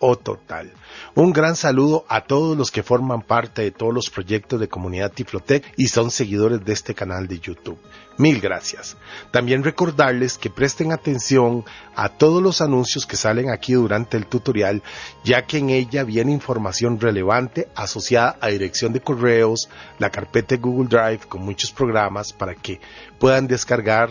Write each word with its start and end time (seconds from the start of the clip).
o 0.00 0.16
total. 0.16 0.72
Un 1.14 1.32
gran 1.32 1.54
saludo 1.54 2.04
a 2.08 2.22
todos 2.22 2.56
los 2.56 2.70
que 2.70 2.82
forman 2.82 3.22
parte 3.22 3.62
de 3.62 3.70
todos 3.70 3.94
los 3.94 4.10
proyectos 4.10 4.58
de 4.58 4.68
Comunidad 4.68 5.12
Tiflotec 5.12 5.72
y 5.76 5.88
son 5.88 6.10
seguidores 6.10 6.64
de 6.64 6.72
este 6.72 6.94
canal 6.94 7.28
de 7.28 7.38
YouTube. 7.38 7.78
Mil 8.16 8.40
gracias. 8.40 8.96
También 9.30 9.62
recordarles 9.62 10.36
que 10.36 10.50
presten 10.50 10.92
atención 10.92 11.64
a 11.94 12.08
todos 12.08 12.42
los 12.42 12.60
anuncios 12.60 13.06
que 13.06 13.16
salen 13.16 13.50
aquí 13.50 13.74
durante 13.74 14.16
el 14.16 14.26
tutorial, 14.26 14.82
ya 15.24 15.46
que 15.46 15.58
en 15.58 15.70
ella 15.70 16.02
viene 16.04 16.32
información 16.32 16.98
relevante 16.98 17.68
asociada 17.74 18.36
a 18.40 18.48
dirección 18.48 18.92
de 18.92 19.00
correos, 19.00 19.68
la 19.98 20.10
carpeta 20.10 20.54
de 20.54 20.60
Google 20.60 20.88
Drive 20.88 21.28
con 21.28 21.42
muchos 21.42 21.70
programas 21.70 22.32
para 22.32 22.54
que 22.54 22.80
puedan 23.18 23.46
descargar 23.46 24.10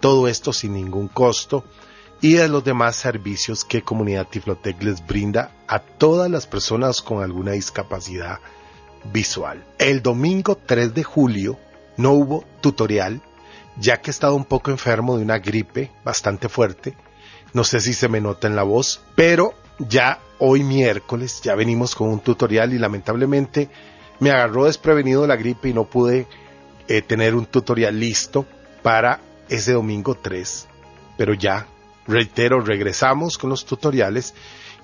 todo 0.00 0.28
esto 0.28 0.52
sin 0.52 0.74
ningún 0.74 1.08
costo 1.08 1.64
y 2.20 2.34
de 2.34 2.48
los 2.48 2.64
demás 2.64 2.96
servicios 2.96 3.64
que 3.64 3.82
Comunidad 3.82 4.26
Tiflotec 4.26 4.82
les 4.82 5.06
brinda 5.06 5.52
a 5.68 5.78
todas 5.78 6.30
las 6.30 6.46
personas 6.46 7.02
con 7.02 7.22
alguna 7.22 7.52
discapacidad 7.52 8.40
visual. 9.12 9.64
El 9.78 10.02
domingo 10.02 10.56
3 10.56 10.94
de 10.94 11.04
julio 11.04 11.58
no 11.96 12.12
hubo 12.12 12.44
tutorial, 12.60 13.20
ya 13.78 14.00
que 14.00 14.10
he 14.10 14.12
estado 14.12 14.34
un 14.34 14.44
poco 14.44 14.70
enfermo 14.70 15.16
de 15.16 15.22
una 15.22 15.38
gripe 15.38 15.90
bastante 16.04 16.48
fuerte. 16.48 16.94
No 17.52 17.64
sé 17.64 17.80
si 17.80 17.92
se 17.92 18.08
me 18.08 18.20
nota 18.20 18.46
en 18.46 18.56
la 18.56 18.62
voz, 18.62 19.02
pero 19.14 19.54
ya 19.78 20.20
hoy 20.38 20.62
miércoles 20.62 21.40
ya 21.42 21.54
venimos 21.54 21.94
con 21.94 22.08
un 22.08 22.20
tutorial 22.20 22.72
y 22.72 22.78
lamentablemente 22.78 23.68
me 24.20 24.30
agarró 24.30 24.64
desprevenido 24.64 25.26
la 25.26 25.36
gripe 25.36 25.68
y 25.68 25.74
no 25.74 25.84
pude 25.84 26.26
eh, 26.88 27.02
tener 27.02 27.34
un 27.34 27.46
tutorial 27.46 27.98
listo 27.98 28.46
para 28.82 29.20
ese 29.48 29.72
domingo 29.72 30.14
3. 30.14 30.66
Pero 31.16 31.34
ya 31.34 31.66
Reitero, 32.08 32.60
regresamos 32.60 33.36
con 33.36 33.50
los 33.50 33.64
tutoriales 33.64 34.34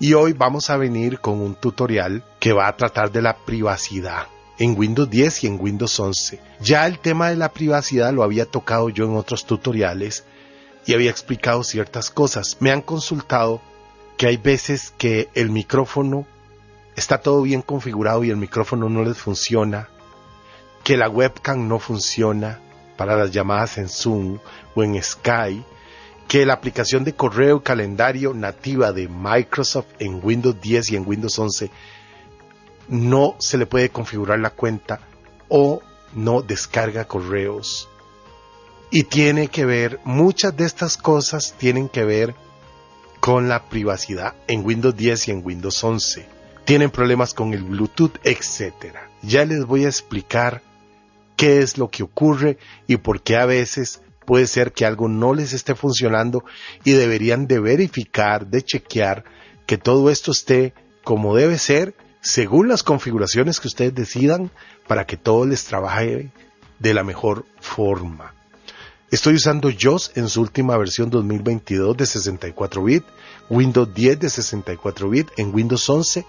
y 0.00 0.14
hoy 0.14 0.32
vamos 0.32 0.70
a 0.70 0.76
venir 0.76 1.20
con 1.20 1.40
un 1.40 1.54
tutorial 1.54 2.24
que 2.40 2.52
va 2.52 2.66
a 2.66 2.76
tratar 2.76 3.12
de 3.12 3.22
la 3.22 3.36
privacidad 3.36 4.26
en 4.58 4.76
Windows 4.76 5.08
10 5.08 5.44
y 5.44 5.46
en 5.46 5.60
Windows 5.60 6.00
11. 6.00 6.40
Ya 6.60 6.86
el 6.86 6.98
tema 6.98 7.30
de 7.30 7.36
la 7.36 7.52
privacidad 7.52 8.12
lo 8.12 8.24
había 8.24 8.46
tocado 8.46 8.88
yo 8.88 9.04
en 9.04 9.16
otros 9.16 9.46
tutoriales 9.46 10.24
y 10.84 10.94
había 10.94 11.10
explicado 11.10 11.62
ciertas 11.62 12.10
cosas. 12.10 12.56
Me 12.58 12.72
han 12.72 12.82
consultado 12.82 13.60
que 14.16 14.26
hay 14.26 14.36
veces 14.36 14.92
que 14.98 15.28
el 15.34 15.50
micrófono 15.50 16.26
está 16.96 17.18
todo 17.18 17.42
bien 17.42 17.62
configurado 17.62 18.24
y 18.24 18.30
el 18.30 18.36
micrófono 18.36 18.88
no 18.88 19.04
les 19.04 19.16
funciona, 19.16 19.88
que 20.82 20.96
la 20.96 21.08
webcam 21.08 21.68
no 21.68 21.78
funciona 21.78 22.60
para 22.96 23.16
las 23.16 23.30
llamadas 23.30 23.78
en 23.78 23.88
Zoom 23.88 24.38
o 24.74 24.82
en 24.82 25.00
Skype 25.00 25.64
que 26.28 26.46
la 26.46 26.54
aplicación 26.54 27.04
de 27.04 27.14
correo 27.14 27.62
calendario 27.62 28.34
nativa 28.34 28.92
de 28.92 29.08
Microsoft 29.08 29.88
en 29.98 30.20
Windows 30.22 30.60
10 30.60 30.92
y 30.92 30.96
en 30.96 31.06
Windows 31.06 31.38
11 31.38 31.70
no 32.88 33.36
se 33.38 33.58
le 33.58 33.66
puede 33.66 33.90
configurar 33.90 34.38
la 34.38 34.50
cuenta 34.50 35.00
o 35.48 35.82
no 36.14 36.42
descarga 36.42 37.06
correos. 37.06 37.88
Y 38.90 39.04
tiene 39.04 39.48
que 39.48 39.64
ver, 39.64 40.00
muchas 40.04 40.56
de 40.56 40.66
estas 40.66 40.96
cosas 40.96 41.54
tienen 41.58 41.88
que 41.88 42.04
ver 42.04 42.34
con 43.20 43.48
la 43.48 43.68
privacidad 43.68 44.34
en 44.48 44.64
Windows 44.64 44.96
10 44.96 45.28
y 45.28 45.30
en 45.30 45.42
Windows 45.44 45.82
11. 45.82 46.26
Tienen 46.64 46.90
problemas 46.90 47.34
con 47.34 47.54
el 47.54 47.62
Bluetooth, 47.62 48.18
etc. 48.24 48.96
Ya 49.22 49.44
les 49.44 49.64
voy 49.64 49.84
a 49.84 49.88
explicar 49.88 50.62
qué 51.36 51.62
es 51.62 51.78
lo 51.78 51.88
que 51.88 52.02
ocurre 52.02 52.58
y 52.86 52.98
por 52.98 53.22
qué 53.22 53.36
a 53.36 53.46
veces 53.46 54.02
puede 54.26 54.46
ser 54.46 54.72
que 54.72 54.86
algo 54.86 55.08
no 55.08 55.34
les 55.34 55.52
esté 55.52 55.74
funcionando 55.74 56.44
y 56.84 56.92
deberían 56.92 57.46
de 57.46 57.60
verificar, 57.60 58.46
de 58.46 58.62
chequear 58.62 59.24
que 59.66 59.78
todo 59.78 60.10
esto 60.10 60.30
esté 60.30 60.74
como 61.04 61.34
debe 61.34 61.58
ser 61.58 61.94
según 62.20 62.68
las 62.68 62.82
configuraciones 62.82 63.60
que 63.60 63.68
ustedes 63.68 63.94
decidan 63.94 64.50
para 64.86 65.06
que 65.06 65.16
todo 65.16 65.44
les 65.44 65.64
trabaje 65.64 66.30
de 66.78 66.94
la 66.94 67.04
mejor 67.04 67.44
forma. 67.60 68.34
Estoy 69.10 69.34
usando 69.34 69.70
JOS 69.70 70.12
en 70.14 70.28
su 70.28 70.40
última 70.40 70.76
versión 70.78 71.10
2022 71.10 71.96
de 71.96 72.06
64 72.06 72.82
bit, 72.82 73.04
Windows 73.50 73.92
10 73.92 74.20
de 74.20 74.30
64 74.30 75.10
bit, 75.10 75.28
en 75.36 75.54
Windows 75.54 75.88
11 75.88 76.24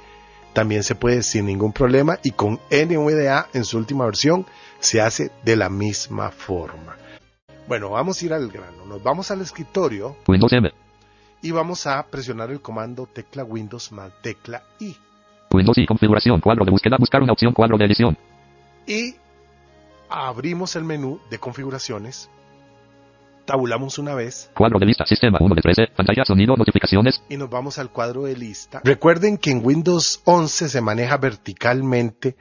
también 0.53 0.83
se 0.83 0.95
puede 0.95 1.23
sin 1.23 1.45
ningún 1.45 1.73
problema 1.73 2.19
y 2.23 2.31
con 2.31 2.59
NVDA 2.69 3.47
en 3.53 3.65
su 3.65 3.77
última 3.77 4.05
versión 4.05 4.45
se 4.79 5.01
hace 5.01 5.31
de 5.43 5.55
la 5.55 5.69
misma 5.69 6.29
forma. 6.29 6.97
Bueno, 7.67 7.89
vamos 7.89 8.21
a 8.21 8.25
ir 8.25 8.33
al 8.33 8.49
grano. 8.49 8.85
Nos 8.85 9.01
vamos 9.01 9.31
al 9.31 9.41
escritorio. 9.41 10.17
Windows 10.27 10.51
M. 10.53 10.71
Y 11.41 11.51
vamos 11.51 11.87
a 11.87 12.03
presionar 12.03 12.51
el 12.51 12.61
comando 12.61 13.05
tecla 13.05 13.43
Windows 13.43 13.91
más 13.91 14.11
tecla 14.21 14.63
I. 14.79 14.95
Windows 15.51 15.77
y 15.77 15.85
configuración, 15.85 16.41
cuadro 16.41 16.65
de 16.65 16.71
búsqueda, 16.71 16.97
buscar 16.99 17.21
una 17.21 17.33
opción, 17.33 17.53
cuadro 17.53 17.77
de 17.77 17.85
edición. 17.85 18.17
Y 18.87 19.15
abrimos 20.09 20.75
el 20.75 20.83
menú 20.83 21.19
de 21.29 21.37
configuraciones. 21.37 22.29
Tabulamos 23.45 23.97
una 23.97 24.15
vez. 24.15 24.49
Cuadro 24.55 24.79
de 24.79 24.85
lista, 24.85 25.05
sistema 25.05 25.37
1 25.39 25.55
de 25.55 25.61
13, 25.61 25.87
pantalla, 25.95 26.25
sonido, 26.25 26.55
notificaciones. 26.55 27.21
Y 27.29 27.37
nos 27.37 27.49
vamos 27.49 27.77
al 27.77 27.91
cuadro 27.91 28.23
de 28.23 28.35
lista. 28.35 28.81
Recuerden 28.83 29.37
que 29.37 29.51
en 29.51 29.61
Windows 29.63 30.21
11 30.25 30.69
se 30.69 30.81
maneja 30.81 31.17
verticalmente 31.17 32.35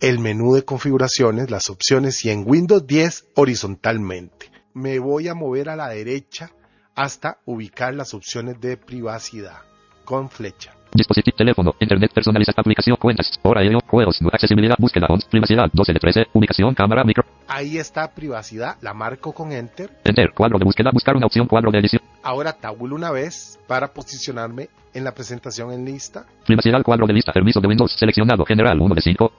el 0.00 0.18
menú 0.18 0.54
de 0.54 0.64
configuraciones, 0.64 1.50
las 1.50 1.68
opciones 1.68 2.24
y 2.24 2.30
en 2.30 2.44
Windows 2.46 2.86
10 2.86 3.28
horizontalmente. 3.36 4.50
Me 4.72 4.98
voy 4.98 5.28
a 5.28 5.34
mover 5.34 5.68
a 5.68 5.76
la 5.76 5.88
derecha 5.88 6.50
hasta 6.94 7.38
ubicar 7.44 7.94
las 7.94 8.14
opciones 8.14 8.60
de 8.60 8.76
privacidad 8.76 9.58
con 10.04 10.30
flecha. 10.30 10.74
Dispositivo, 10.92 11.36
teléfono, 11.36 11.74
internet, 11.78 12.10
personalizar, 12.12 12.54
aplicación, 12.56 12.96
cuentas, 12.96 13.38
hora, 13.42 13.60
juegos, 13.86 14.18
accesibilidad, 14.32 14.74
búsqueda, 14.78 15.06
privacidad, 15.30 15.70
12 15.72 15.92
de 15.92 15.98
13, 16.00 16.26
ubicación, 16.32 16.74
cámara, 16.74 17.04
micro. 17.04 17.24
Ahí 17.46 17.78
está 17.78 18.12
privacidad, 18.12 18.76
la 18.80 18.92
marco 18.92 19.32
con 19.32 19.52
enter. 19.52 19.90
Enter, 20.04 20.32
cuadro 20.34 20.58
de 20.58 20.64
búsqueda, 20.64 20.90
buscar 20.92 21.14
una 21.14 21.26
opción, 21.26 21.46
cuadro 21.46 21.70
de 21.70 21.78
edición. 21.78 22.02
Ahora 22.22 22.54
tabulo 22.54 22.96
una 22.96 23.12
vez 23.12 23.58
para 23.68 23.92
posicionarme 23.92 24.68
en 24.92 25.04
la 25.04 25.12
presentación 25.12 25.72
en 25.72 25.84
lista. 25.84 26.26
Privacidad, 26.44 26.82
cuadro 26.82 27.06
de 27.06 27.12
lista, 27.12 27.32
permiso 27.32 27.60
de 27.60 27.68
Windows, 27.68 27.92
seleccionado, 27.92 28.44
general, 28.44 28.80
1 28.80 28.94
de 28.94 29.00
5. 29.02 29.32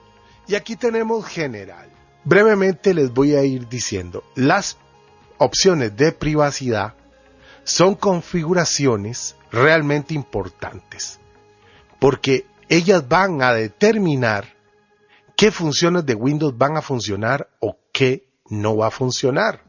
Y 0.46 0.54
aquí 0.54 0.76
tenemos 0.76 1.26
general. 1.26 1.88
Brevemente 2.24 2.94
les 2.94 3.12
voy 3.12 3.34
a 3.34 3.44
ir 3.44 3.68
diciendo, 3.68 4.22
las 4.34 4.76
opciones 5.38 5.96
de 5.96 6.12
privacidad 6.12 6.94
son 7.64 7.94
configuraciones 7.94 9.36
realmente 9.50 10.14
importantes, 10.14 11.18
porque 11.98 12.46
ellas 12.68 13.06
van 13.08 13.42
a 13.42 13.52
determinar 13.52 14.46
qué 15.36 15.50
funciones 15.50 16.06
de 16.06 16.14
Windows 16.14 16.56
van 16.56 16.76
a 16.76 16.82
funcionar 16.82 17.48
o 17.60 17.76
qué 17.92 18.24
no 18.48 18.76
va 18.76 18.88
a 18.88 18.90
funcionar. 18.90 19.62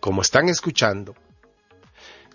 Como 0.00 0.22
están 0.22 0.48
escuchando, 0.48 1.14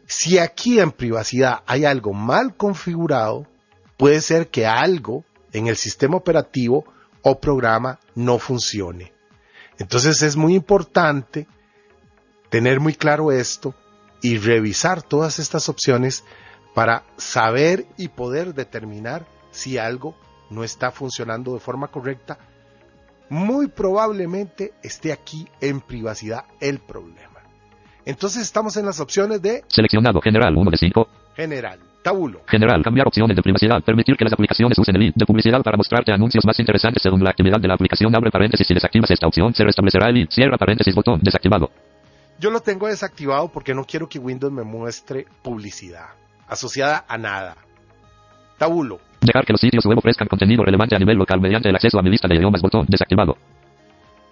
si 0.05 0.37
aquí 0.37 0.79
en 0.79 0.91
privacidad 0.91 1.63
hay 1.65 1.85
algo 1.85 2.13
mal 2.13 2.55
configurado, 2.55 3.47
puede 3.97 4.21
ser 4.21 4.49
que 4.49 4.65
algo 4.65 5.23
en 5.53 5.67
el 5.67 5.77
sistema 5.77 6.17
operativo 6.17 6.85
o 7.23 7.39
programa 7.39 7.99
no 8.15 8.37
funcione. 8.37 9.11
Entonces 9.79 10.21
es 10.21 10.35
muy 10.35 10.53
importante 10.53 11.47
tener 12.49 12.79
muy 12.79 12.93
claro 12.93 13.31
esto 13.31 13.73
y 14.21 14.37
revisar 14.37 15.01
todas 15.01 15.39
estas 15.39 15.67
opciones 15.69 16.23
para 16.75 17.03
saber 17.17 17.85
y 17.97 18.09
poder 18.09 18.53
determinar 18.53 19.25
si 19.51 19.77
algo 19.77 20.15
no 20.49 20.63
está 20.63 20.91
funcionando 20.91 21.53
de 21.53 21.59
forma 21.59 21.87
correcta, 21.87 22.37
muy 23.29 23.67
probablemente 23.67 24.73
esté 24.83 25.11
aquí 25.11 25.47
en 25.61 25.81
privacidad 25.81 26.45
el 26.59 26.79
problema. 26.79 27.41
Entonces 28.05 28.43
estamos 28.43 28.77
en 28.77 28.85
las 28.85 28.99
opciones 28.99 29.41
de 29.41 29.63
Seleccionado. 29.67 30.21
General 30.21 30.55
1 30.55 30.71
de 30.71 30.77
5. 30.77 31.07
general, 31.35 31.79
tabulo. 32.03 32.41
General. 32.47 32.83
Cambiar 32.83 33.07
opciones 33.07 33.35
de 33.35 33.41
privacidad. 33.41 33.81
Permitir 33.83 34.15
que 34.15 34.25
las 34.25 34.33
aplicaciones 34.33 34.77
usen 34.77 34.95
el 34.95 35.01
link 35.01 35.15
de 35.15 35.25
publicidad 35.25 35.63
para 35.63 35.77
mostrarte 35.77 36.11
anuncios 36.11 36.45
más 36.45 36.59
interesantes 36.59 37.01
según 37.01 37.23
la 37.23 37.31
actividad 37.31 37.59
de 37.59 37.67
la 37.67 37.73
aplicación. 37.73 38.15
Abre 38.15 38.29
paréntesis. 38.29 38.67
Si 38.67 38.73
desactivas 38.73 39.09
esta 39.09 39.25
opción, 39.25 39.53
se 39.53 39.63
restablecerá 39.63 40.09
el 40.09 40.15
link. 40.15 40.31
Cierra 40.31 40.57
paréntesis. 40.57 40.93
Botón. 40.93 41.19
Desactivado. 41.23 41.71
Yo 42.39 42.51
lo 42.51 42.59
tengo 42.59 42.87
desactivado 42.87 43.47
porque 43.47 43.73
no 43.73 43.85
quiero 43.85 44.07
que 44.07 44.19
Windows 44.19 44.51
me 44.53 44.63
muestre 44.63 45.25
publicidad 45.41 46.07
asociada 46.47 47.05
a 47.07 47.17
nada. 47.17 47.55
Tabulo. 48.57 48.99
Dejar 49.21 49.45
que 49.45 49.53
los 49.53 49.61
sitios 49.61 49.85
web 49.85 49.97
ofrezcan 49.97 50.27
contenido 50.27 50.63
relevante 50.63 50.95
a 50.95 50.99
nivel 50.99 51.17
local 51.17 51.39
mediante 51.39 51.69
el 51.69 51.75
acceso 51.75 51.97
a 51.97 52.01
mi 52.01 52.09
lista 52.09 52.27
de 52.27 52.35
idiomas. 52.35 52.61
Botón. 52.61 52.85
Desactivado. 52.87 53.37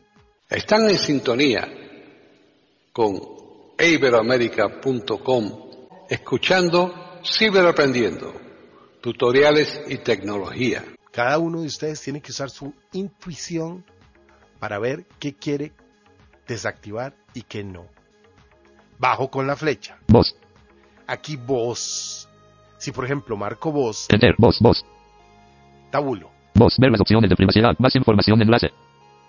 Están 0.50 0.90
en 0.90 0.98
sintonía 0.98 1.68
con 2.92 3.20
iberoamérica.com 3.78 5.70
escuchando 6.10 7.22
Ciberaprendiendo, 7.24 8.34
tutoriales 9.02 9.82
y 9.88 9.98
tecnología. 9.98 10.84
Cada 11.12 11.38
uno 11.40 11.62
de 11.62 11.68
ustedes 11.68 12.02
tiene 12.02 12.22
que 12.22 12.32
usar 12.32 12.50
su 12.50 12.74
intuición 12.94 13.84
para 14.60 14.80
ver 14.80 15.06
qué 15.20 15.34
quiere 15.36 15.72
desactivar 16.48 17.14
y 17.34 17.42
qué 17.44 17.64
no. 17.64 17.86
Bajo 18.98 19.30
con 19.30 19.48
la 19.48 19.56
flecha. 19.56 19.98
Voz. 20.08 20.36
Aquí 21.08 21.36
voz. 21.38 22.28
Si 22.78 22.92
por 22.92 23.06
ejemplo 23.06 23.36
marco 23.36 23.72
voz, 23.72 24.08
Enter. 24.10 24.36
Voz. 24.38 24.60
Voz. 24.60 24.86
tabulo, 25.92 26.30
Voz. 26.54 26.76
Ver 26.78 26.92
las 26.92 27.02
opciones 27.02 27.30
de 27.30 27.36
privacidad. 27.36 27.74
Más 27.80 27.96
información. 27.96 28.42
Enlace. 28.42 28.70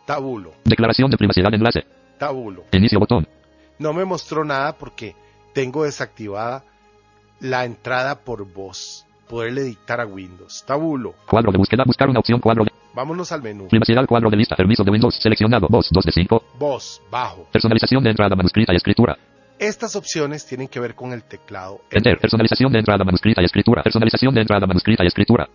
tabulo, 0.06 0.52
Declaración 0.64 1.10
de 1.10 1.16
privacidad. 1.16 1.52
Enlace. 1.54 1.84
tabulo. 2.18 2.64
Inicio. 2.72 2.98
Botón. 2.98 3.26
No 3.78 3.92
me 3.92 4.04
mostró 4.04 4.44
nada 4.44 4.76
porque 4.76 5.14
tengo 5.54 5.84
desactivada 5.84 6.64
la 7.40 7.64
entrada 7.64 8.20
por 8.20 8.44
voz. 8.44 9.06
Poderle 9.30 9.62
dictar 9.62 10.00
a 10.00 10.06
Windows. 10.06 10.64
Tabulo. 10.66 11.14
Cuadro 11.24 11.52
de 11.52 11.58
búsqueda. 11.58 11.84
Buscar 11.86 12.10
una 12.10 12.18
opción. 12.18 12.40
Cuadro 12.40 12.64
de... 12.64 12.72
Vámonos 12.92 13.30
al 13.30 13.40
menú. 13.40 13.68
Privacidad. 13.68 14.04
Cuadro 14.04 14.28
de 14.28 14.36
lista. 14.36 14.56
Permiso 14.56 14.82
de 14.82 14.90
Windows. 14.90 15.14
Seleccionado. 15.14 15.68
Voz. 15.70 15.88
2 15.92 16.04
de 16.04 16.10
5. 16.10 16.42
Voz, 16.58 17.00
bajo. 17.12 17.46
Personalización 17.52 18.02
de 18.02 18.10
entrada 18.10 18.34
manuscrita 18.34 18.72
y 18.72 18.76
escritura. 18.76 19.16
Estas 19.56 19.94
opciones 19.94 20.44
tienen 20.44 20.66
que 20.66 20.80
ver 20.80 20.96
con 20.96 21.12
el 21.12 21.22
teclado. 21.22 21.82
Enter. 21.92 22.18
Personalización 22.18 22.72
de 22.72 22.80
entrada 22.80 23.04
manuscrita 23.04 23.40
y 23.40 23.44
escritura. 23.44 23.84
Personalización 23.84 24.34
de 24.34 24.40
entrada 24.40 24.66
manuscrita 24.66 25.04
y 25.04 25.06
escritura. 25.06 25.48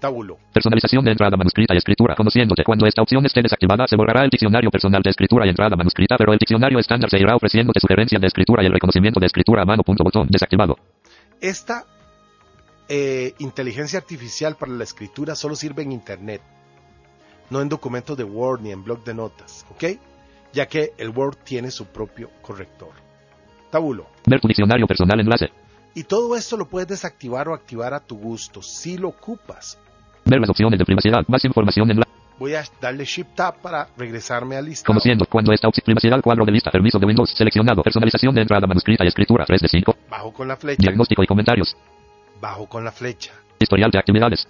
Tabulo. 0.00 0.38
Personalización 0.50 1.04
de 1.04 1.10
entrada 1.10 1.36
manuscrita 1.36 1.74
y 1.74 1.76
escritura. 1.76 2.14
Conociéndote. 2.14 2.64
Cuando 2.64 2.86
esta 2.86 3.02
opción 3.02 3.26
esté 3.26 3.42
desactivada, 3.42 3.86
se 3.86 3.96
borrará 3.96 4.24
el 4.24 4.30
diccionario 4.30 4.70
personal 4.70 5.02
de 5.02 5.10
escritura 5.10 5.44
y 5.44 5.50
entrada 5.50 5.76
manuscrita, 5.76 6.16
pero 6.16 6.32
el 6.32 6.38
diccionario 6.38 6.78
estándar 6.78 7.10
seguirá 7.10 7.36
ofreciéndote 7.36 7.78
sugerencias 7.78 8.22
de 8.22 8.26
escritura 8.26 8.62
y 8.62 8.66
el 8.66 8.72
reconocimiento 8.72 9.20
de 9.20 9.26
escritura 9.26 9.62
a 9.62 9.64
mano. 9.66 9.82
Punto 9.82 10.02
botón. 10.02 10.28
Desactivado. 10.30 10.78
Esta 11.42 11.84
eh, 12.88 13.34
inteligencia 13.38 13.98
artificial 13.98 14.56
para 14.56 14.72
la 14.72 14.84
escritura 14.84 15.34
solo 15.34 15.56
sirve 15.56 15.82
en 15.82 15.92
Internet, 15.92 16.42
no 17.50 17.60
en 17.60 17.68
documentos 17.68 18.16
de 18.16 18.24
Word 18.24 18.60
ni 18.62 18.70
en 18.70 18.82
blog 18.82 19.04
de 19.04 19.14
notas, 19.14 19.64
¿ok? 19.70 19.98
Ya 20.52 20.66
que 20.66 20.92
el 20.98 21.10
Word 21.10 21.36
tiene 21.44 21.70
su 21.70 21.86
propio 21.86 22.30
corrector. 22.42 22.90
Tabulo. 23.70 24.06
Ver 24.26 24.38
tu 24.40 24.48
diccionario 24.48 24.86
personal. 24.86 25.18
Enlace. 25.18 25.50
Y 25.94 26.04
todo 26.04 26.36
esto 26.36 26.56
lo 26.56 26.68
puedes 26.68 26.88
desactivar 26.88 27.48
o 27.48 27.54
activar 27.54 27.94
a 27.94 28.00
tu 28.00 28.18
gusto, 28.18 28.62
si 28.62 28.98
lo 28.98 29.08
ocupas. 29.08 29.78
Ver 30.26 30.40
las 30.40 30.50
opciones 30.50 30.78
de 30.78 30.84
privacidad. 30.84 31.24
Más 31.26 31.44
información. 31.44 31.90
Enlace. 31.90 32.10
Voy 32.38 32.54
a 32.54 32.64
darle 32.80 33.04
Shift 33.04 33.34
Tab 33.34 33.62
para 33.62 33.88
regresarme 33.96 34.56
al 34.56 34.66
listado. 34.66 34.88
Conociendo. 34.88 35.24
Cuando 35.26 35.52
esta 35.52 35.68
opción. 35.68 35.84
Privacidad. 35.84 36.20
Cuadro 36.20 36.44
de 36.44 36.52
lista. 36.52 36.70
Permiso 36.70 36.98
de 36.98 37.06
Windows. 37.06 37.30
Seleccionado. 37.30 37.82
Personalización 37.82 38.34
de 38.34 38.42
entrada 38.42 38.66
manuscrita 38.66 39.04
y 39.04 39.08
escritura. 39.08 39.44
3 39.46 39.62
de 39.62 39.68
5. 39.68 39.96
Bajo 40.10 40.32
con 40.32 40.48
la 40.48 40.56
flecha. 40.56 40.82
Diagnóstico 40.82 41.22
y 41.22 41.26
comentarios. 41.26 41.74
Bajo 42.42 42.66
con 42.66 42.84
la 42.84 42.90
flecha. 42.90 43.30
Historial 43.60 43.92
de 43.92 44.00
actividades. 44.00 44.48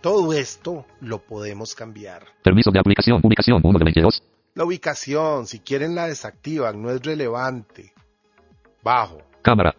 Todo 0.00 0.32
esto 0.32 0.84
lo 1.00 1.18
podemos 1.18 1.72
cambiar. 1.76 2.24
Permiso 2.42 2.72
de 2.72 2.80
aplicación. 2.80 3.20
Ubicación 3.22 3.60
1 3.62 3.78
de 3.78 3.84
22. 3.84 4.22
La 4.56 4.64
ubicación, 4.64 5.46
si 5.46 5.60
quieren 5.60 5.94
la 5.94 6.08
desactivan, 6.08 6.82
no 6.82 6.90
es 6.90 7.00
relevante. 7.00 7.92
Bajo. 8.82 9.22
Cámara. 9.40 9.72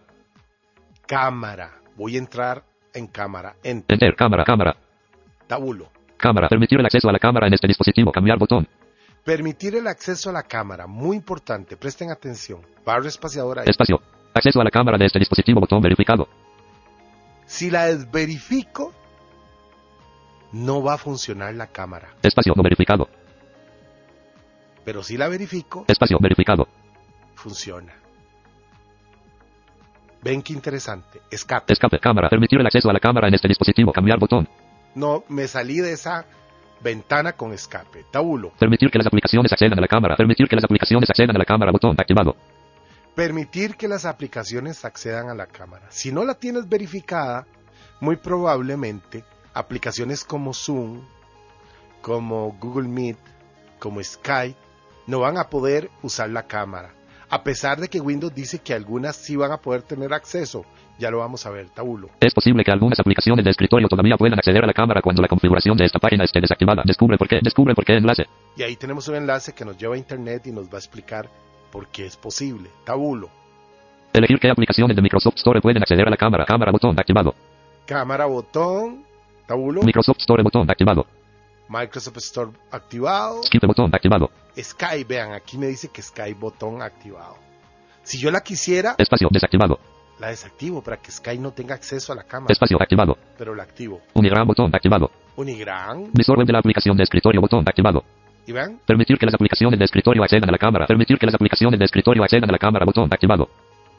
Cámara. 1.05 1.81
Voy 1.97 2.15
a 2.15 2.19
entrar 2.19 2.63
en 2.93 3.07
cámara. 3.07 3.57
Enter. 3.61 3.93
Enter. 3.93 4.15
Cámara. 4.15 4.45
Cámara. 4.45 4.77
Tabulo. 5.45 5.91
Cámara. 6.15 6.47
Permitir 6.47 6.79
el 6.79 6.85
acceso 6.85 7.09
a 7.09 7.11
la 7.11 7.19
cámara 7.19 7.47
en 7.47 7.55
este 7.55 7.67
dispositivo. 7.67 8.13
Cambiar 8.13 8.39
botón. 8.39 8.65
Permitir 9.25 9.75
el 9.75 9.87
acceso 9.87 10.29
a 10.29 10.33
la 10.33 10.43
cámara. 10.43 10.87
Muy 10.87 11.17
importante. 11.17 11.75
Presten 11.75 12.09
atención. 12.09 12.61
Barra 12.85 13.09
espaciadora. 13.09 13.63
Espacio. 13.65 13.99
Acceso 14.33 14.61
a 14.61 14.63
la 14.63 14.71
cámara 14.71 14.97
de 14.97 15.07
este 15.07 15.19
dispositivo. 15.19 15.59
Botón 15.59 15.81
verificado. 15.81 16.29
Si 17.53 17.69
la 17.69 17.85
desverifico, 17.85 18.91
no 20.53 20.81
va 20.81 20.95
a 20.95 20.97
funcionar 20.97 21.53
la 21.53 21.67
cámara. 21.67 22.09
Espacio 22.23 22.51
no 22.55 22.63
verificado. 22.63 23.07
Pero 24.83 25.03
si 25.03 25.17
la 25.17 25.27
verifico, 25.27 25.85
Espacio 25.87 26.17
verificado. 26.19 26.67
funciona. 27.35 27.93
Ven 30.23 30.41
qué 30.41 30.53
interesante. 30.53 31.21
Escape. 31.29 31.71
Escape. 31.71 31.99
Cámara. 31.99 32.27
Permitir 32.27 32.59
el 32.59 32.65
acceso 32.65 32.89
a 32.89 32.93
la 32.93 32.99
cámara 32.99 33.27
en 33.27 33.35
este 33.35 33.47
dispositivo. 33.47 33.91
Cambiar 33.93 34.17
botón. 34.17 34.49
No, 34.95 35.23
me 35.29 35.47
salí 35.47 35.77
de 35.77 35.93
esa 35.93 36.25
ventana 36.81 37.33
con 37.33 37.53
escape. 37.53 38.05
Tabulo. 38.11 38.49
Permitir 38.57 38.89
que 38.89 38.97
las 38.97 39.05
aplicaciones 39.05 39.51
accedan 39.53 39.77
a 39.77 39.81
la 39.81 39.87
cámara. 39.87 40.15
Permitir 40.15 40.47
que 40.47 40.55
las 40.55 40.65
aplicaciones 40.65 41.07
accedan 41.07 41.35
a 41.35 41.39
la 41.39 41.45
cámara. 41.45 41.71
Botón 41.71 41.91
activado. 41.99 42.35
Permitir 43.15 43.75
que 43.75 43.87
las 43.87 44.05
aplicaciones 44.05 44.85
accedan 44.85 45.29
a 45.29 45.35
la 45.35 45.45
cámara. 45.45 45.85
Si 45.89 46.11
no 46.11 46.25
la 46.25 46.33
tienes 46.33 46.67
verificada, 46.67 47.45
muy 47.99 48.15
probablemente 48.15 49.23
aplicaciones 49.53 50.23
como 50.23 50.53
Zoom, 50.53 51.01
como 52.01 52.57
Google 52.59 52.87
Meet, 52.87 53.17
como 53.77 54.03
Skype, 54.03 54.57
no 55.05 55.19
van 55.19 55.37
a 55.37 55.49
poder 55.49 55.89
usar 56.01 56.29
la 56.29 56.47
cámara. 56.47 56.91
A 57.29 57.43
pesar 57.43 57.79
de 57.79 57.87
que 57.87 57.99
Windows 57.99 58.33
dice 58.33 58.59
que 58.59 58.73
algunas 58.73 59.15
sí 59.15 59.35
van 59.35 59.51
a 59.51 59.57
poder 59.57 59.83
tener 59.83 60.13
acceso. 60.13 60.65
Ya 60.99 61.09
lo 61.09 61.19
vamos 61.19 61.45
a 61.45 61.49
ver, 61.49 61.69
tabulo. 61.69 62.09
Es 62.19 62.33
posible 62.33 62.63
que 62.63 62.71
algunas 62.71 62.99
aplicaciones 62.99 63.43
de 63.43 63.51
escritorio 63.51 63.87
todavía 63.87 64.17
puedan 64.17 64.37
acceder 64.37 64.63
a 64.63 64.67
la 64.67 64.73
cámara 64.73 65.01
cuando 65.01 65.21
la 65.21 65.27
configuración 65.27 65.75
de 65.75 65.85
esta 65.85 65.99
página 65.99 66.23
esté 66.23 66.41
desactivada. 66.41 66.83
Descubre 66.85 67.17
por 67.17 67.27
qué. 67.27 67.39
Descubre 67.41 67.73
por 67.73 67.85
qué. 67.85 67.93
Enlace. 67.93 68.25
Y 68.55 68.63
ahí 68.63 68.75
tenemos 68.75 69.07
un 69.07 69.15
enlace 69.15 69.53
que 69.53 69.65
nos 69.65 69.77
lleva 69.77 69.95
a 69.95 69.97
internet 69.97 70.45
y 70.45 70.51
nos 70.51 70.67
va 70.67 70.75
a 70.75 70.77
explicar 70.77 71.27
por 71.73 71.87
qué 71.87 72.05
es 72.05 72.15
posible. 72.15 72.69
Tabulo. 72.85 73.29
Elegir 74.13 74.39
qué 74.39 74.47
aplicaciones 74.51 74.95
de 74.95 75.01
Microsoft 75.01 75.37
Store 75.37 75.59
pueden 75.59 75.81
acceder 75.81 76.07
a 76.07 76.11
la 76.11 76.17
cámara. 76.17 76.45
Cámara 76.45 76.71
botón 76.71 76.97
activado. 76.99 77.33
Cámara, 77.87 78.27
botón, 78.27 79.03
tabulo, 79.47 79.81
Microsoft 79.81 80.19
Store 80.19 80.43
botón 80.43 80.69
activado. 80.69 81.07
Microsoft 81.67 82.17
Store 82.17 82.51
activado, 82.71 83.41
Skip 83.43 83.65
botón 83.65 83.89
activado. 83.91 84.29
Sky, 84.55 85.03
vean, 85.03 85.33
aquí 85.33 85.57
me 85.57 85.65
dice 85.65 85.89
que 85.89 86.03
Sky 86.03 86.33
botón 86.33 86.83
activado. 86.83 87.37
Si 88.03 88.19
yo 88.19 88.29
la 88.29 88.41
quisiera, 88.41 88.93
Espacio 88.99 89.29
desactivado. 89.31 89.79
la 90.19 90.27
desactivo 90.27 90.83
para 90.83 90.97
que 90.97 91.09
Sky 91.09 91.39
no 91.39 91.51
tenga 91.51 91.73
acceso 91.73 92.13
a 92.13 92.15
la 92.15 92.23
cámara, 92.23 92.53
Espacio 92.53 92.77
activado. 92.79 93.17
pero 93.35 93.55
la 93.55 93.63
activo. 93.63 94.01
Unigram 94.13 94.45
botón 94.47 94.69
activado. 94.75 95.09
Unigram, 95.35 96.11
Visor 96.13 96.37
web 96.37 96.45
de 96.45 96.53
la 96.53 96.59
aplicación 96.59 96.95
de 96.95 97.03
escritorio 97.03 97.41
botón 97.41 97.63
activado. 97.67 98.03
Vean, 98.51 98.79
Permitir 98.85 99.17
que 99.17 99.25
las 99.25 99.35
aplicaciones 99.35 99.79
de 99.79 99.85
escritorio 99.85 100.23
accedan 100.23 100.49
a 100.49 100.51
la 100.51 100.57
cámara. 100.57 100.85
Permitir 100.85 101.17
que 101.17 101.25
las 101.25 101.35
aplicaciones 101.35 101.79
de 101.79 101.85
escritorio 101.85 102.23
accedan 102.23 102.49
a 102.49 102.51
la 102.51 102.59
cámara 102.59 102.85
botón 102.85 103.07
activado. 103.11 103.49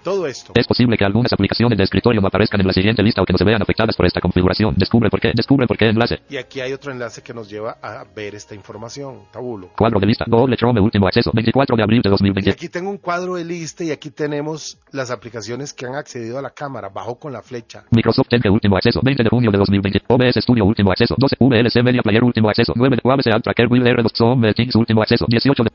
Todo 0.04 0.26
esto. 0.28 0.52
Es 0.54 0.66
posible 0.68 0.96
que 0.96 1.04
algunas 1.04 1.32
aplicaciones 1.32 1.76
de 1.76 1.82
escritorio 1.84 2.20
no 2.20 2.28
aparezcan 2.28 2.60
en 2.60 2.66
la 2.68 2.72
siguiente 2.72 3.02
lista 3.02 3.22
o 3.22 3.24
que 3.24 3.32
no 3.32 3.38
se 3.38 3.44
vean 3.44 3.60
afectadas 3.60 3.96
por 3.96 4.06
esta 4.06 4.20
configuración. 4.20 4.74
Descubre 4.76 5.10
por 5.10 5.20
qué. 5.20 5.32
Descubre 5.34 5.66
por 5.66 5.76
qué 5.76 5.88
enlace. 5.88 6.20
Y 6.30 6.36
aquí 6.36 6.60
hay 6.60 6.72
otro 6.72 6.92
enlace 6.92 7.22
que 7.22 7.34
nos 7.34 7.48
lleva 7.50 7.78
a 7.82 8.04
ver 8.14 8.34
esta 8.36 8.54
información, 8.54 9.22
tabulo. 9.32 9.70
Cuadro 9.76 9.98
de 9.98 10.06
lista. 10.06 10.24
Google 10.28 10.56
Chrome 10.56 10.80
último 10.80 11.08
acceso. 11.08 11.30
24 11.34 11.76
de 11.76 11.82
abril 11.82 12.02
de 12.02 12.08
Y 12.08 12.10
2020. 12.10 12.50
aquí 12.50 12.68
tengo 12.68 12.90
un 12.90 12.98
cuadro 12.98 13.34
de 13.34 13.44
lista 13.44 13.82
y 13.82 13.90
aquí 13.90 14.10
tenemos 14.10 14.78
las 14.92 15.10
aplicaciones 15.10 15.72
que 15.72 15.86
han 15.86 15.94
accedido 15.94 16.38
a 16.38 16.42
la 16.42 16.50
cámara, 16.50 16.90
bajo 16.90 17.18
con 17.18 17.32
la 17.32 17.42
flecha. 17.42 17.84
Microsoft 17.90 18.28
Edge 18.30 18.50
último 18.50 18.76
acceso. 18.76 19.00
20 19.02 19.22
de 19.22 19.28
junio 19.30 19.50
de 19.50 19.58
2020. 19.58 20.02
OBS 20.08 20.36
Studio 20.42 20.64
último 20.64 20.90
acceso. 20.92 21.14
12. 21.18 21.36
VLC 21.40 21.82
Media 21.82 22.02
Player 22.02 22.22
último 22.22 22.50
acceso. 22.50 22.74
9 22.76 22.96
de 22.96 23.08
UABC 23.08 23.26
Alt 23.32 23.44
Tracker 23.44 23.68
R2 23.68 24.10
Zoom 24.14 24.42
Teams 24.54 24.74
último 24.76 25.02
acceso. 25.02 25.24
18 25.28 25.64
de 25.64 25.70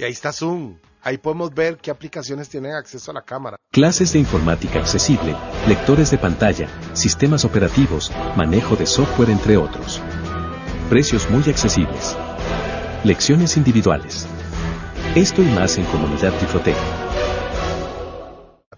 Y 0.00 0.02
ahí 0.02 0.12
está 0.12 0.32
Zoom. 0.32 0.78
Ahí 1.02 1.18
podemos 1.18 1.52
ver 1.52 1.76
qué 1.76 1.90
aplicaciones 1.90 2.48
tienen 2.48 2.72
acceso 2.72 3.10
a 3.10 3.14
la 3.14 3.20
cámara. 3.20 3.58
Clases 3.70 4.14
de 4.14 4.18
informática 4.18 4.78
accesible, 4.78 5.36
lectores 5.68 6.10
de 6.10 6.16
pantalla, 6.16 6.70
sistemas 6.94 7.44
operativos, 7.44 8.10
manejo 8.34 8.76
de 8.76 8.86
software 8.86 9.28
entre 9.28 9.58
otros. 9.58 10.00
Precios 10.88 11.28
muy 11.28 11.42
accesibles. 11.42 12.16
Lecciones 13.04 13.58
individuales. 13.58 14.26
Esto 15.14 15.42
y 15.42 15.46
más 15.48 15.76
en 15.76 15.84
Comunidad 15.84 16.32
Tiflotec. 16.38 16.76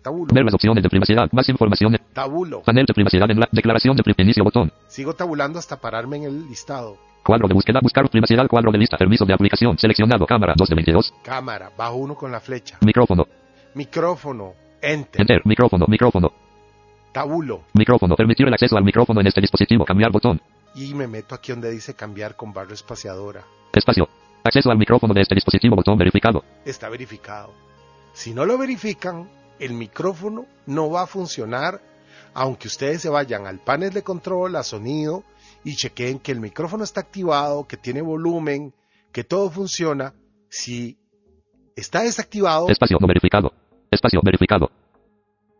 Tabulo. 0.02 0.34
ver 0.34 0.44
las 0.44 0.54
opciones 0.54 0.82
de 0.82 0.90
privacidad. 0.90 1.28
Más 1.30 1.48
información. 1.48 1.96
Tabulo. 2.12 2.62
Panel 2.64 2.84
de 2.84 2.94
privacidad 2.94 3.30
en 3.30 3.38
la 3.38 3.48
declaración 3.52 3.94
de 3.94 4.02
inicio 4.18 4.42
botón. 4.42 4.72
Sigo 4.88 5.14
tabulando 5.14 5.60
hasta 5.60 5.80
pararme 5.80 6.16
en 6.16 6.22
el 6.24 6.48
listado. 6.48 6.98
Cuadro 7.24 7.46
de 7.46 7.54
búsqueda. 7.54 7.80
Buscar 7.82 8.08
privacidad. 8.10 8.46
Cuadro 8.48 8.72
de 8.72 8.78
lista. 8.78 8.96
Permiso 8.96 9.24
de 9.24 9.32
aplicación. 9.32 9.78
Seleccionado. 9.78 10.26
Cámara 10.26 10.54
2 10.56 10.68
de 10.68 10.74
22. 10.74 11.14
Cámara, 11.22 11.70
bajo 11.76 11.96
uno 11.96 12.14
con 12.14 12.32
la 12.32 12.40
flecha. 12.40 12.78
Micrófono. 12.80 13.26
Micrófono. 13.74 14.54
Enter. 14.80 15.20
Enter. 15.20 15.42
Micrófono. 15.44 15.86
Micrófono. 15.88 16.32
Tabulo. 17.12 17.62
Micrófono. 17.74 18.16
Permitir 18.16 18.46
el 18.46 18.52
acceso 18.54 18.76
al 18.76 18.84
micrófono 18.84 19.20
en 19.20 19.26
este 19.28 19.40
dispositivo. 19.40 19.84
Cambiar 19.84 20.10
botón. 20.10 20.40
Y 20.74 20.94
me 20.94 21.06
meto 21.06 21.34
aquí 21.34 21.52
donde 21.52 21.70
dice 21.70 21.94
cambiar 21.94 22.34
con 22.34 22.52
barra 22.52 22.74
espaciadora. 22.74 23.44
Espacio. 23.72 24.08
Acceso 24.44 24.70
al 24.70 24.78
micrófono 24.78 25.14
de 25.14 25.20
este 25.20 25.34
dispositivo. 25.34 25.76
Botón 25.76 25.96
verificado. 25.96 26.42
Está 26.64 26.88
verificado. 26.88 27.52
Si 28.12 28.34
no 28.34 28.44
lo 28.44 28.58
verifican, 28.58 29.28
el 29.60 29.74
micrófono 29.74 30.46
no 30.66 30.90
va 30.90 31.02
a 31.02 31.06
funcionar 31.06 31.80
aunque 32.34 32.68
ustedes 32.68 33.02
se 33.02 33.08
vayan 33.08 33.46
al 33.46 33.58
panel 33.58 33.92
de 33.92 34.02
control, 34.02 34.56
a 34.56 34.62
sonido 34.62 35.24
y 35.64 35.76
chequeen 35.76 36.18
que 36.18 36.32
el 36.32 36.40
micrófono 36.40 36.84
está 36.84 37.00
activado, 37.00 37.66
que 37.66 37.76
tiene 37.76 38.02
volumen, 38.02 38.74
que 39.12 39.24
todo 39.24 39.50
funciona. 39.50 40.14
Si 40.48 40.98
está 41.76 42.02
desactivado, 42.02 42.68
Espacio 42.68 42.98
no 43.00 43.06
verificado. 43.06 43.52
Espacio 43.90 44.20
verificado. 44.24 44.70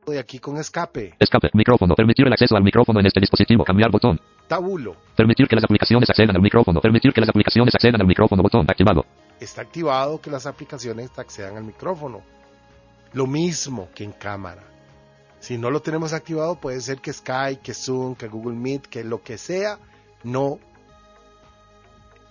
de 0.06 0.18
aquí 0.18 0.38
con 0.38 0.56
escape. 0.56 1.14
Escape. 1.18 1.50
Micrófono. 1.54 1.94
Permitir 1.94 2.26
el 2.26 2.32
acceso 2.32 2.56
al 2.56 2.62
micrófono 2.62 3.00
en 3.00 3.06
este 3.06 3.21
dispositivo. 3.21 3.64
Cambiar 3.64 3.90
botón. 3.90 4.21
Tabulo. 4.49 4.97
Permitir 5.16 5.47
que 5.47 5.54
las 5.54 5.64
aplicaciones 5.64 6.11
accedan 6.11 6.35
al 6.35 6.42
micrófono. 6.42 6.80
Permitir 6.80 7.12
que 7.12 7.21
las 7.21 7.30
aplicaciones 7.30 7.75
accedan 7.75 8.00
al 8.00 8.06
micrófono. 8.06 8.42
Botón 8.42 8.66
activado. 8.68 9.04
Está 9.38 9.62
activado 9.62 10.21
que 10.21 10.30
las 10.30 10.47
aplicaciones 10.47 11.11
accedan 11.16 11.56
al 11.56 11.64
micrófono. 11.64 12.23
Lo 13.12 13.26
mismo 13.26 13.90
que 13.94 14.04
en 14.04 14.12
cámara. 14.12 14.62
Si 15.38 15.59
no 15.59 15.71
lo 15.71 15.80
tenemos 15.80 16.12
activado, 16.12 16.54
puede 16.56 16.80
ser 16.80 16.99
que 17.00 17.12
Skype, 17.12 17.61
que 17.62 17.75
Zoom, 17.75 18.14
que 18.14 18.28
Google 18.28 18.56
Meet, 18.56 18.87
que 18.87 19.04
lo 19.04 19.23
que 19.23 19.37
sea, 19.38 19.78
no 20.25 20.59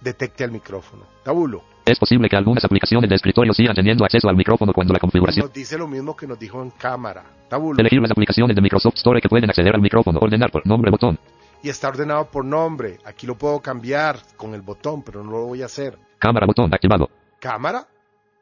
detecte 0.01 0.43
al 0.43 0.51
micrófono. 0.51 1.03
Tabulo. 1.23 1.63
Es 1.85 1.97
posible 1.97 2.29
que 2.29 2.35
algunas 2.35 2.63
aplicaciones 2.63 3.09
de 3.09 3.15
escritorio 3.15 3.53
sigan 3.53 3.75
teniendo 3.75 4.05
acceso 4.05 4.29
al 4.29 4.35
micrófono 4.35 4.73
cuando 4.73 4.93
la 4.93 4.99
configuración. 4.99 5.45
Nos 5.45 5.53
dice 5.53 5.77
lo 5.77 5.87
mismo 5.87 6.15
que 6.15 6.27
nos 6.27 6.39
dijo 6.39 6.61
en 6.61 6.69
cámara. 6.71 7.23
Tabulo. 7.49 7.79
Elegir 7.79 8.01
las 8.01 8.11
aplicaciones 8.11 8.55
de 8.55 8.61
Microsoft 8.61 8.95
Store 8.95 9.21
que 9.21 9.29
pueden 9.29 9.49
acceder 9.49 9.73
al 9.73 9.81
micrófono. 9.81 10.19
Ordenar 10.19 10.51
por 10.51 10.65
nombre 10.65 10.91
botón. 10.91 11.19
Y 11.63 11.69
está 11.69 11.89
ordenado 11.89 12.25
por 12.25 12.45
nombre. 12.45 12.97
Aquí 13.05 13.27
lo 13.27 13.35
puedo 13.35 13.59
cambiar 13.59 14.17
con 14.35 14.53
el 14.53 14.61
botón, 14.61 15.03
pero 15.03 15.23
no 15.23 15.31
lo 15.31 15.45
voy 15.45 15.61
a 15.61 15.65
hacer. 15.65 15.97
Cámara 16.17 16.45
botón 16.45 16.73
activado. 16.73 17.09
Cámara 17.39 17.87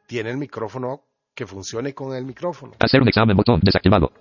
tiene 0.06 0.30
el 0.30 0.36
micrófono 0.36 1.02
que 1.34 1.46
funcione 1.46 1.94
con 1.94 2.14
el 2.14 2.24
micrófono. 2.24 2.72
Hacer 2.78 3.00
un 3.00 3.08
examen 3.08 3.36
botón 3.36 3.60
desactivado. 3.62 4.12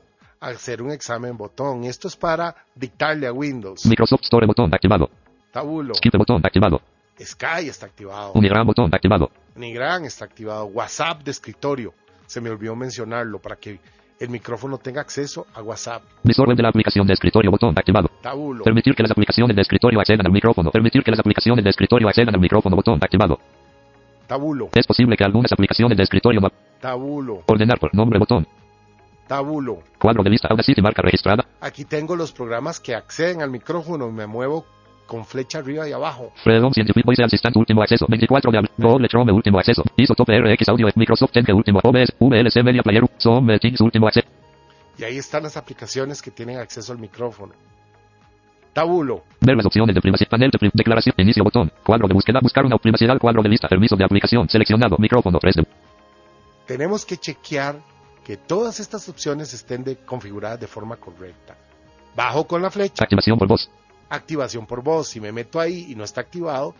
Hacer 0.41 0.81
un 0.81 0.91
examen 0.91 1.35
botón. 1.35 1.83
Esto 1.83 2.07
es 2.07 2.15
para 2.15 2.55
dictarle 2.73 3.27
a 3.27 3.33
Windows. 3.33 3.85
Microsoft 3.85 4.21
Store 4.21 4.47
botón 4.47 4.73
activado. 4.73 5.09
Tabulo. 5.51 5.93
Skip 5.95 6.15
botón 6.17 6.41
activado. 6.45 6.81
Sky 7.21 7.67
está 7.67 7.87
activado. 7.87 8.31
Unigram 8.33 8.65
botón 8.65 8.89
activado. 8.93 9.29
Unigram 9.57 10.05
está 10.05 10.23
activado. 10.23 10.65
WhatsApp 10.65 11.23
de 11.23 11.31
escritorio. 11.31 11.93
Se 12.25 12.39
me 12.39 12.49
olvidó 12.49 12.73
mencionarlo 12.75 13.39
para 13.39 13.57
que 13.57 13.81
el 14.17 14.29
micrófono 14.29 14.77
tenga 14.77 15.01
acceso 15.01 15.45
a 15.53 15.61
WhatsApp. 15.61 16.03
Visor 16.23 16.47
web 16.47 16.55
de 16.55 16.63
la 16.63 16.69
aplicación 16.69 17.05
de 17.05 17.13
escritorio 17.13 17.51
botón 17.51 17.77
activado. 17.77 18.09
Tabulo. 18.21 18.63
Permitir 18.63 18.95
que 18.95 19.03
las 19.03 19.11
aplicaciones 19.11 19.53
de 19.53 19.61
escritorio 19.61 19.99
accedan 19.99 20.25
al 20.25 20.31
micrófono. 20.31 20.71
Permitir 20.71 21.03
que 21.03 21.11
las 21.11 21.19
aplicaciones 21.19 21.65
de 21.65 21.69
escritorio 21.69 22.07
accedan 22.07 22.33
al 22.33 22.39
micrófono 22.39 22.77
botón 22.77 22.97
activado. 23.01 23.39
Tabulo. 24.25 24.69
Es 24.73 24.87
posible 24.87 25.17
que 25.17 25.23
algunas 25.25 25.51
aplicaciones 25.51 25.97
de 25.97 26.03
escritorio 26.03 26.39
no. 26.39 26.49
Tabulo. 26.79 27.43
Ordenar 27.47 27.77
por 27.77 27.93
nombre 27.93 28.19
botón. 28.19 28.47
Tabulo. 29.29 29.83
Cuadro 29.99 30.23
de 30.23 30.31
lista 30.31 30.47
Audacity 30.49 30.81
marca 30.81 31.03
registrada. 31.03 31.45
Aquí 31.61 31.85
tengo 31.85 32.15
los 32.15 32.31
programas 32.31 32.79
que 32.79 32.95
acceden 32.95 33.43
al 33.43 33.51
micrófono 33.51 34.09
y 34.09 34.11
me 34.11 34.25
muevo 34.25 34.65
con 35.05 35.23
flecha 35.23 35.59
arriba 35.59 35.87
y 35.87 35.91
abajo. 35.91 36.31
Freedom 36.43 36.73
Scientific 36.73 37.05
Voice 37.05 37.23
Assistant 37.23 37.55
último 37.55 37.83
acceso. 37.83 38.07
24 38.09 38.51
de. 38.51 38.69
Google 38.77 39.07
Chrome 39.07 39.31
último 39.31 39.59
acceso. 39.59 39.83
Isotope 39.97 40.35
RX 40.39 40.69
Audio 40.69 40.87
Microsoft 40.95 41.29
Edge 41.37 41.53
último. 41.53 41.79
OBS 41.83 42.15
VLC 42.19 42.63
Media 42.63 42.81
Player. 42.81 43.03
Zoom 43.19 43.47
Teams 43.59 43.79
último 43.81 44.07
acceso. 44.07 44.27
Y 44.97 45.03
ahí 45.03 45.17
están 45.17 45.43
las 45.43 45.55
aplicaciones 45.57 46.23
que 46.23 46.31
tienen 46.31 46.57
acceso 46.57 46.91
al 46.91 46.97
micrófono. 46.97 47.53
Tabulo. 48.73 49.25
Ver 49.41 49.55
las 49.55 49.65
opciones 49.67 49.93
de 49.93 50.01
privacidad. 50.01 50.29
Panel 50.31 50.49
de 50.49 50.71
declaración. 50.73 51.13
Inicio 51.19 51.43
botón. 51.43 51.71
Cuadro 51.85 52.07
de 52.07 52.15
búsqueda. 52.15 52.39
Buscar 52.41 52.65
una 52.65 52.79
privacidad. 52.79 53.15
Cuadro 53.19 53.43
de 53.43 53.49
lista. 53.49 53.67
Permiso 53.67 53.95
de 53.95 54.05
aplicación. 54.05 54.49
Seleccionado. 54.49 54.95
Micrófono 54.97 55.37
3 55.37 55.55
de. 55.55 55.67
Tenemos 56.65 57.05
que 57.05 57.17
chequear 57.17 57.75
que 58.29 58.37
todas 58.37 58.79
estas 58.79 59.09
opciones 59.09 59.55
estén 59.55 59.83
de- 59.83 59.97
configuradas 59.97 60.59
de 60.59 60.67
forma 60.67 60.97
correcta. 60.97 61.57
Bajo 62.15 62.45
con 62.45 62.61
la 62.61 62.69
flecha. 62.69 63.03
Activación 63.03 63.39
por 63.39 63.47
voz. 63.47 63.71
activación 64.07 64.67
por 64.67 64.83
voz. 64.83 65.07
Si 65.07 65.19
me 65.19 65.31
meto 65.31 65.59
ahí 65.59 65.87
y 65.89 65.95
no 65.95 66.03
está 66.03 66.21
activado, 66.21 66.75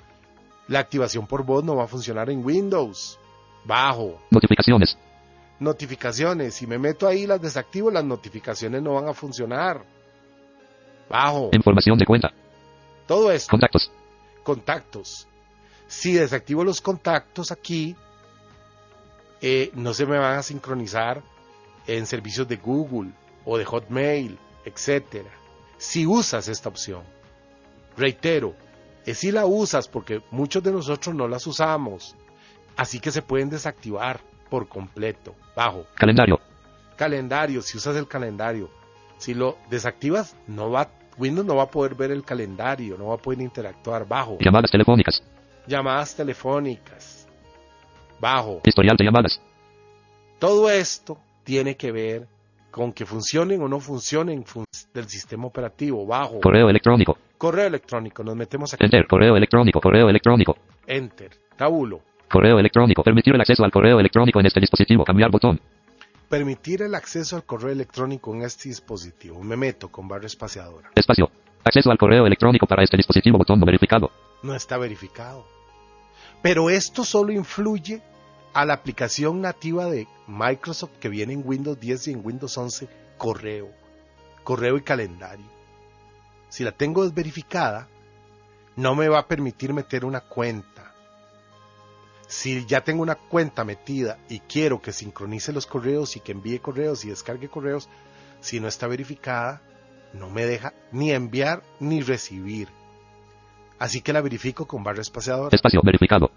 la 0.67 0.77
activación 0.77 1.25
por 1.25 1.43
voz 1.43 1.63
no 1.63 1.75
va 1.77 1.85
a 1.85 1.87
funcionar 1.87 2.29
en 2.29 2.45
Windows. 2.45 3.17
Bajo. 3.65 4.21
Notificaciones. 4.29 4.95
Notificaciones. 5.59 6.53
Si 6.53 6.67
me 6.67 6.77
meto 6.77 7.07
ahí 7.07 7.21
y 7.23 7.25
las 7.25 7.41
desactivo, 7.41 7.89
las 7.89 8.03
notificaciones 8.05 8.83
no 8.83 8.93
van 8.93 9.07
a 9.07 9.15
funcionar. 9.15 9.83
Bajo. 11.09 11.49
Información 11.53 11.97
de 11.97 12.05
cuenta. 12.05 12.31
Todo 13.07 13.31
esto. 13.31 13.49
Contactos. 13.49 13.91
Contactos. 14.43 15.27
Si 15.87 16.13
desactivo 16.13 16.63
los 16.63 16.79
contactos 16.79 17.51
aquí, 17.51 17.95
eh, 19.41 19.71
no 19.73 19.95
se 19.95 20.05
me 20.05 20.19
van 20.19 20.37
a 20.37 20.43
sincronizar 20.43 21.23
en 21.97 22.05
servicios 22.05 22.47
de 22.47 22.57
Google 22.57 23.11
o 23.45 23.57
de 23.57 23.65
Hotmail, 23.65 24.37
etcétera. 24.65 25.29
Si 25.77 26.05
usas 26.05 26.47
esta 26.47 26.69
opción, 26.69 27.03
reitero, 27.97 28.53
es 29.05 29.17
si 29.17 29.31
la 29.31 29.45
usas 29.45 29.87
porque 29.87 30.21
muchos 30.31 30.61
de 30.61 30.71
nosotros 30.71 31.15
no 31.15 31.27
las 31.27 31.47
usamos, 31.47 32.15
así 32.77 32.99
que 32.99 33.11
se 33.11 33.21
pueden 33.21 33.49
desactivar 33.49 34.19
por 34.49 34.67
completo. 34.67 35.35
Bajo 35.55 35.85
Calendario. 35.95 36.39
calendario, 36.95 37.61
si 37.61 37.77
usas 37.77 37.95
el 37.95 38.07
calendario, 38.07 38.69
si 39.17 39.33
lo 39.33 39.57
desactivas, 39.69 40.35
no 40.47 40.69
va, 40.71 40.89
Windows 41.17 41.45
no 41.45 41.55
va 41.55 41.63
a 41.63 41.71
poder 41.71 41.95
ver 41.95 42.11
el 42.11 42.23
calendario, 42.23 42.97
no 42.97 43.07
va 43.07 43.15
a 43.15 43.17
poder 43.17 43.41
interactuar. 43.41 44.07
Bajo 44.07 44.37
Llamadas 44.39 44.71
telefónicas. 44.71 45.23
llamadas 45.65 46.15
telefónicas. 46.15 47.27
Bajo. 48.19 48.61
Historial 48.65 48.97
de 48.97 49.05
llamadas. 49.05 49.41
Todo 50.39 50.69
esto 50.69 51.17
tiene 51.49 51.75
que 51.75 51.91
ver 51.91 52.27
con 52.69 52.93
que 52.93 53.07
funcionen 53.07 53.59
o 53.63 53.67
no 53.67 53.79
funcionen 53.79 54.45
fun- 54.45 54.65
del 54.93 55.09
sistema 55.09 55.47
operativo. 55.47 56.05
Bajo. 56.05 56.39
Correo 56.41 56.69
electrónico. 56.69 57.17
Correo 57.39 57.65
electrónico. 57.65 58.23
Nos 58.23 58.35
metemos 58.35 58.71
aquí. 58.71 58.85
Enter. 58.85 59.07
Correo 59.07 59.35
electrónico. 59.35 59.81
Correo 59.81 60.07
electrónico. 60.09 60.55
Enter. 60.85 61.31
Tabulo. 61.57 62.01
Correo 62.29 62.59
electrónico. 62.59 63.01
Permitir 63.01 63.33
el 63.33 63.41
acceso 63.41 63.63
al 63.65 63.71
correo 63.71 63.99
electrónico 63.99 64.39
en 64.39 64.45
este 64.45 64.59
dispositivo. 64.59 65.03
Cambiar 65.03 65.31
botón. 65.31 65.59
Permitir 66.29 66.83
el 66.83 66.93
acceso 66.93 67.35
al 67.35 67.43
correo 67.45 67.71
electrónico 67.71 68.31
en 68.35 68.43
este 68.43 68.69
dispositivo. 68.69 69.41
Me 69.41 69.57
meto 69.57 69.89
con 69.89 70.07
barra 70.07 70.27
espaciadora. 70.27 70.91
Espacio. 70.93 71.31
Acceso 71.63 71.89
al 71.89 71.97
correo 71.97 72.27
electrónico 72.27 72.67
para 72.67 72.83
este 72.83 72.95
dispositivo. 72.95 73.39
Botón 73.39 73.59
no 73.59 73.65
verificado. 73.65 74.11
No 74.43 74.53
está 74.53 74.77
verificado. 74.77 75.47
Pero 76.43 76.69
esto 76.69 77.03
solo 77.03 77.31
influye 77.31 78.03
a 78.53 78.65
la 78.65 78.73
aplicación 78.73 79.41
nativa 79.41 79.85
de 79.85 80.07
Microsoft 80.27 80.97
que 80.99 81.09
viene 81.09 81.33
en 81.33 81.43
Windows 81.45 81.79
10 81.79 82.07
y 82.07 82.11
en 82.11 82.25
Windows 82.25 82.57
11, 82.57 82.87
correo. 83.17 83.69
Correo 84.43 84.77
y 84.77 84.81
calendario. 84.81 85.45
Si 86.49 86.63
la 86.63 86.71
tengo 86.71 87.03
desverificada, 87.03 87.87
no 88.75 88.95
me 88.95 89.07
va 89.07 89.19
a 89.19 89.27
permitir 89.27 89.73
meter 89.73 90.05
una 90.05 90.21
cuenta. 90.21 90.93
Si 92.27 92.65
ya 92.65 92.81
tengo 92.81 93.01
una 93.01 93.15
cuenta 93.15 93.63
metida 93.63 94.17
y 94.29 94.39
quiero 94.39 94.81
que 94.81 94.93
sincronice 94.93 95.51
los 95.51 95.65
correos 95.65 96.15
y 96.15 96.19
que 96.19 96.31
envíe 96.31 96.59
correos 96.59 97.03
y 97.03 97.09
descargue 97.09 97.49
correos, 97.49 97.89
si 98.39 98.59
no 98.59 98.67
está 98.67 98.87
verificada, 98.87 99.61
no 100.13 100.29
me 100.29 100.45
deja 100.45 100.73
ni 100.91 101.11
enviar 101.11 101.63
ni 101.79 102.01
recibir. 102.01 102.67
Así 103.79 104.01
que 104.01 104.13
la 104.13 104.21
verifico 104.21 104.67
con 104.67 104.83
barra 104.83 105.01
espaciadora 105.01 105.55
Espacio. 105.55 105.81
Verificado. 105.83 106.31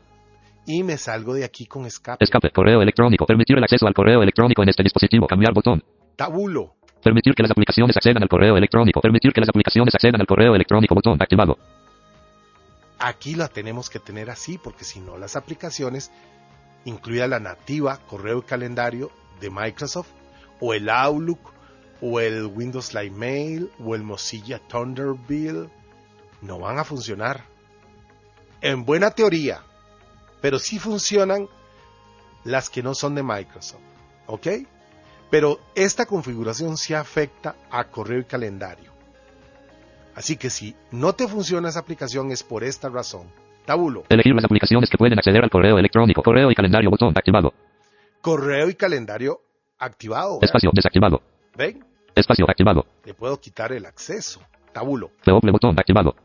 Y 0.67 0.83
me 0.83 0.97
salgo 0.97 1.35
de 1.35 1.45
aquí 1.45 1.67
con 1.67 1.87
escape. 1.87 2.25
Escape. 2.25 2.51
Correo 2.51 2.83
electrónico. 2.83 3.27
Permitir 3.27 3.57
el 3.57 3.65
acceso 3.65 3.87
al 3.87 3.95
correo 3.95 4.23
electrónico 4.23 4.63
en 4.63 4.69
este 4.69 4.83
dispositivo. 4.83 5.27
Cambiar 5.27 5.53
botón. 5.53 5.83
Tabulo. 6.17 6.75
Permitir 7.03 7.35
que 7.35 7.43
las 7.43 7.51
aplicaciones 7.51 7.97
accedan 7.97 8.23
al 8.23 8.29
correo 8.29 8.57
electrónico. 8.57 9.01
Permitir 9.01 9.33
que 9.33 9.41
las 9.41 9.49
aplicaciones 9.49 9.95
accedan 9.95 10.21
al 10.21 10.27
correo 10.27 10.55
electrónico. 10.55 10.95
Botón 10.95 11.21
activado. 11.21 11.59
Aquí 12.99 13.35
la 13.35 13.49
tenemos 13.49 13.91
que 13.91 13.99
tener 13.99 14.31
así 14.31 14.59
porque 14.59 14.85
si 14.85 15.01
no 15.01 15.19
las 15.19 15.35
aplicaciones, 15.35 16.13
incluida 16.85 17.27
la 17.27 17.41
nativa 17.41 17.99
correo 18.07 18.39
y 18.39 18.43
calendario 18.43 19.11
de 19.41 19.51
Microsoft 19.51 20.09
o 20.61 20.73
el 20.73 20.89
Outlook 20.89 21.53
o 22.01 22.21
el 22.21 22.47
Windows 22.47 22.95
Live 22.95 23.11
Mail 23.11 23.71
o 23.85 23.97
el 23.97 24.05
Mozilla 24.05 24.61
Thunderbird, 24.61 25.69
no 26.43 26.61
van 26.61 26.79
a 26.79 26.85
funcionar. 26.85 27.45
En 28.61 28.85
buena 28.85 29.11
teoría, 29.11 29.63
pero 30.43 30.59
sí 30.59 30.79
funcionan 30.79 31.49
las 32.45 32.69
que 32.69 32.83
no 32.83 32.95
son 32.95 33.15
de 33.15 33.23
Microsoft. 33.23 33.81
¿Ok? 34.27 34.49
Pero 35.31 35.61
esta 35.75 36.05
configuración 36.05 36.77
sí 36.77 36.93
afecta 36.93 37.55
a 37.71 37.85
correo 37.85 38.21
y 38.21 38.25
calendario. 38.25 38.93
Así 40.15 40.37
que 40.37 40.51
si 40.51 40.77
no 40.91 41.15
te 41.15 41.27
funciona 41.27 41.71
esa 41.71 41.81
aplicación 41.81 42.31
es 42.33 42.43
por 42.43 42.65
esta 42.65 42.91
razón. 42.91 43.29
Tabulo. 43.65 44.03
Elegir 44.09 44.35
las 44.35 44.45
aplicaciones 44.45 44.91
que 44.91 44.99
pueden 44.99 45.19
acceder 45.19 45.43
al 45.43 45.49
correo 45.49 45.79
electrónico. 45.79 46.23
Correo 46.23 46.51
y 46.51 46.55
calendario. 46.55 46.91
Botón 46.91 47.15
activado. 47.17 47.55
Correo 48.21 48.69
y 48.69 48.75
calendario 48.75 49.41
activado. 49.79 50.35
¿verdad? 50.35 50.45
Espacio. 50.45 50.71
Desactivado. 50.75 51.23
¿Ven? 51.57 51.85
Espacio. 52.15 52.45
Activado. 52.51 52.85
Le 53.05 53.15
puedo 53.15 53.41
quitar 53.41 53.73
el 53.73 53.87
acceso. 53.87 54.43
Tabulo. 54.73 55.13
Doble 55.25 55.53
botón 55.53 55.79
activado. 55.79 56.17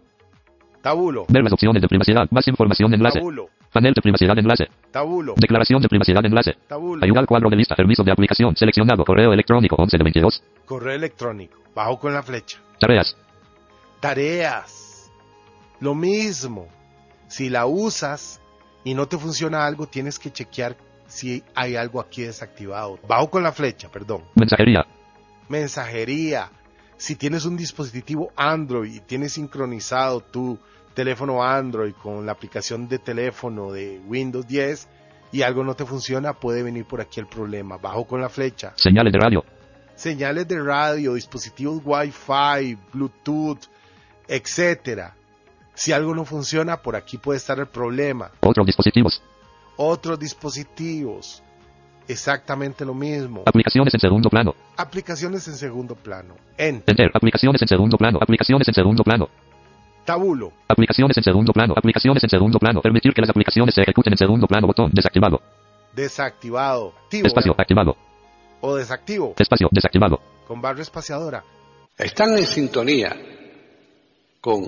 Tabulo. 0.82 1.26
Ver 1.30 1.44
las 1.44 1.54
opciones 1.54 1.82
de 1.82 1.88
privacidad. 1.88 2.28
Más 2.32 2.48
información. 2.48 2.94
Enlace. 2.94 3.20
Tabulo. 3.20 3.50
Panel 3.72 3.94
de 3.94 4.02
privacidad. 4.02 4.38
Enlace. 4.38 4.68
Tabulo. 4.92 5.36
Declaración 5.38 5.82
de 5.82 5.90
privacidad. 5.90 6.26
Enlace. 6.26 6.56
Tabulo. 6.68 7.04
Ayuda 7.04 7.20
al 7.20 7.28
cuadro 7.28 7.50
de 7.50 7.56
lista. 7.56 7.76
Permiso 7.76 8.04
de 8.04 8.12
aplicación. 8.12 8.56
Seleccionado. 8.56 9.04
Correo 9.06 9.34
electrónico. 9.34 9.76
11 9.78 9.98
de 9.98 10.04
22. 10.04 10.44
Correo 10.66 10.96
electrónico. 10.96 11.58
Bajo 11.76 12.00
con 12.00 12.14
la 12.14 12.24
flecha. 12.24 12.60
Tareas. 12.80 13.16
Tareas. 14.00 15.12
Lo 15.80 15.94
mismo. 15.94 16.68
Si 17.28 17.50
la 17.50 17.66
usas 17.66 18.40
y 18.84 18.94
no 18.94 19.08
te 19.08 19.18
funciona 19.18 19.66
algo, 19.66 19.88
tienes 19.88 20.18
que 20.18 20.32
chequear 20.32 20.78
si 21.08 21.44
hay 21.56 21.76
algo 21.76 22.00
aquí 22.00 22.24
desactivado. 22.24 23.00
Bajo 23.08 23.30
con 23.30 23.44
la 23.44 23.52
flecha, 23.52 23.90
perdón. 23.90 24.24
Mensajería. 24.36 24.86
Mensajería. 25.50 26.50
Si 26.98 27.16
tienes 27.16 27.46
un 27.46 27.58
dispositivo 27.58 28.32
Android 28.36 28.94
y 28.94 29.00
tienes 29.02 29.34
sincronizado 29.34 30.22
tu 30.22 30.58
teléfono 30.98 31.44
Android 31.44 31.94
con 31.94 32.26
la 32.26 32.32
aplicación 32.32 32.88
de 32.88 32.98
teléfono 32.98 33.72
de 33.72 34.02
Windows 34.08 34.48
10 34.48 34.88
y 35.32 35.44
algo 35.44 35.64
no 35.64 35.76
te 35.76 35.86
funciona, 35.86 36.34
puede 36.34 36.64
venir 36.64 36.86
por 36.86 37.02
aquí 37.02 37.20
el 37.20 37.28
problema. 37.28 37.78
Bajo 37.78 38.08
con 38.08 38.20
la 38.20 38.30
flecha. 38.30 38.74
Señales 38.78 39.14
de 39.14 39.20
radio. 39.20 39.46
señales 39.94 40.48
de 40.48 40.60
radio, 40.60 41.14
dispositivos 41.14 41.84
Wi-Fi, 41.86 42.80
Bluetooth, 42.92 43.60
etcétera. 44.28 45.14
Si 45.76 45.94
algo 45.94 46.16
no 46.16 46.26
funciona, 46.26 46.78
por 46.78 46.96
aquí 46.96 47.20
puede 47.20 47.38
estar 47.38 47.60
el 47.60 47.68
problema. 47.68 48.32
Otros 48.40 48.66
dispositivos. 48.66 49.22
Otros 49.76 50.18
dispositivos, 50.18 51.44
exactamente 52.08 52.84
lo 52.84 52.96
mismo. 52.96 53.44
Aplicaciones 53.46 53.94
en 53.94 54.00
segundo 54.00 54.32
plano. 54.32 54.56
Aplicaciones 54.78 55.48
en 55.48 55.58
segundo 55.58 55.94
plano. 55.94 56.34
Enter. 56.58 56.90
Enter. 56.90 57.12
Aplicaciones 57.14 57.62
en 57.62 57.68
segundo 57.68 57.98
plano. 57.98 58.18
Aplicaciones 58.20 58.68
en 58.68 58.74
segundo 58.74 59.04
plano. 59.04 59.30
Tabulo. 60.08 60.54
Aplicaciones 60.70 61.18
en 61.18 61.24
segundo 61.24 61.52
plano. 61.52 61.74
Aplicaciones 61.76 62.24
en 62.24 62.30
segundo 62.30 62.60
plano. 62.60 62.82
Permitir 62.82 63.14
que 63.14 63.20
las 63.20 63.30
aplicaciones 63.30 63.76
se 63.76 63.82
ejecuten 63.82 64.14
en 64.14 64.18
segundo 64.18 64.48
plano. 64.48 64.66
Botón 64.66 64.90
desactivado. 64.94 65.42
Desactivado. 65.94 66.94
Activo. 67.04 67.28
Espacio. 67.28 67.52
¿verdad? 67.52 67.62
Activado. 67.62 67.98
O 68.62 68.76
desactivo. 68.78 69.34
Espacio. 69.38 69.68
Desactivado. 69.70 70.22
Con 70.48 70.62
barra 70.62 70.82
espaciadora. 70.82 71.44
Están 71.98 72.38
en 72.38 72.46
sintonía 72.46 73.18
con 74.40 74.66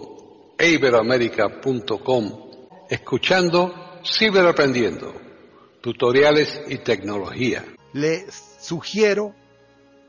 iberoamérica.com, 0.60 2.34
escuchando 2.90 4.02
Ciberaprendiendo, 4.04 5.14
tutoriales 5.80 6.64
y 6.68 6.80
tecnología. 6.80 7.64
Les 7.94 8.58
sugiero 8.60 9.34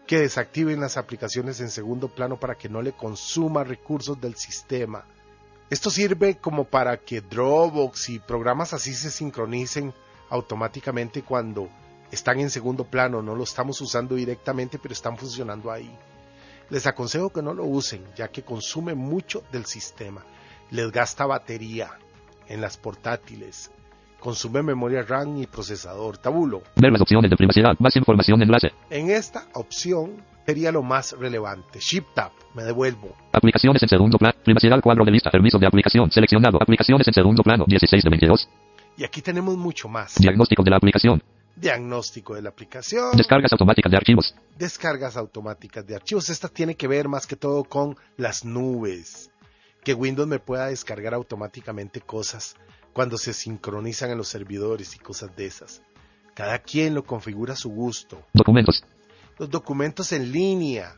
que 0.08 0.18
desactiven 0.18 0.80
las 0.80 0.96
aplicaciones 0.96 1.60
en 1.60 1.70
segundo 1.70 2.08
plano 2.08 2.40
para 2.40 2.56
que 2.56 2.68
no 2.68 2.82
le 2.82 2.92
consuma 2.92 3.62
recursos 3.62 4.20
del 4.20 4.34
sistema. 4.34 5.04
Esto 5.70 5.88
sirve 5.88 6.36
como 6.36 6.64
para 6.64 6.96
que 6.96 7.20
Dropbox 7.20 8.10
y 8.10 8.18
programas 8.18 8.72
así 8.72 8.92
se 8.92 9.10
sincronicen 9.10 9.94
automáticamente 10.28 11.22
cuando 11.22 11.68
están 12.10 12.40
en 12.40 12.50
segundo 12.50 12.84
plano, 12.84 13.22
no 13.22 13.36
lo 13.36 13.44
estamos 13.44 13.80
usando 13.80 14.16
directamente, 14.16 14.80
pero 14.80 14.92
están 14.92 15.16
funcionando 15.16 15.70
ahí. 15.70 15.90
Les 16.70 16.88
aconsejo 16.88 17.30
que 17.30 17.40
no 17.40 17.54
lo 17.54 17.64
usen, 17.64 18.04
ya 18.16 18.28
que 18.28 18.42
consume 18.42 18.94
mucho 18.94 19.44
del 19.52 19.64
sistema. 19.64 20.24
Les 20.70 20.90
gasta 20.90 21.24
batería 21.24 21.90
en 22.48 22.60
las 22.60 22.76
portátiles, 22.76 23.70
consume 24.18 24.62
memoria 24.62 25.02
RAM 25.02 25.36
y 25.38 25.46
procesador. 25.46 26.18
Tabulo. 26.18 26.62
Ver 26.76 26.90
las 26.90 27.00
opciones 27.00 27.30
de 27.30 27.36
privacidad. 27.36 27.76
Más 27.78 27.94
información. 27.94 28.42
Enlace. 28.42 28.70
En 28.90 29.10
esta 29.10 29.46
opción 29.54 30.22
sería 30.46 30.72
lo 30.72 30.82
más 30.82 31.12
relevante. 31.12 31.78
Shift 31.78 32.14
Tab, 32.14 32.32
me 32.54 32.62
devuelvo. 32.64 33.14
Aplicaciones 33.32 33.82
en 33.82 33.88
segundo 33.88 34.18
plano. 34.18 34.34
Privacidad. 34.44 34.80
Cuadro 34.80 35.04
de 35.04 35.10
lista. 35.12 35.30
Permiso 35.30 35.58
de 35.58 35.66
aplicación. 35.66 36.10
Seleccionado. 36.10 36.58
Aplicaciones 36.60 37.06
en 37.08 37.14
segundo 37.14 37.42
plano. 37.42 37.64
16 37.66 38.02
de 38.04 38.10
22. 38.10 38.48
Y 38.96 39.04
aquí 39.04 39.22
tenemos 39.22 39.56
mucho 39.56 39.88
más. 39.88 40.16
Diagnóstico 40.16 40.62
de 40.62 40.70
la 40.70 40.76
aplicación. 40.76 41.22
Diagnóstico 41.56 42.34
de 42.34 42.42
la 42.42 42.48
aplicación, 42.50 43.10
Descargas 43.16 43.52
automáticas 43.52 43.90
de 43.90 43.96
archivos. 43.98 44.34
descargas 44.56 45.16
automáticas 45.16 45.86
de 45.86 45.94
archivos. 45.94 46.30
Esta 46.30 46.48
tiene 46.48 46.74
que 46.74 46.88
ver 46.88 47.06
más 47.08 47.26
que 47.26 47.36
todo 47.36 47.64
con 47.64 47.96
las 48.16 48.44
nubes. 48.46 49.30
Que 49.84 49.92
Windows 49.92 50.28
me 50.28 50.38
pueda 50.38 50.66
descargar 50.68 51.12
automáticamente 51.12 52.00
cosas 52.00 52.54
cuando 52.94 53.18
se 53.18 53.34
sincronizan 53.34 54.10
en 54.10 54.16
los 54.18 54.28
servidores 54.28 54.94
y 54.94 55.00
cosas 55.00 55.34
de 55.36 55.46
esas. 55.46 55.82
Cada 56.34 56.58
quien 56.60 56.94
lo 56.94 57.02
configura 57.04 57.52
a 57.52 57.56
su 57.56 57.68
gusto. 57.70 58.22
Documentos. 58.32 58.82
Los 59.38 59.50
documentos 59.50 60.12
en 60.12 60.32
línea, 60.32 60.94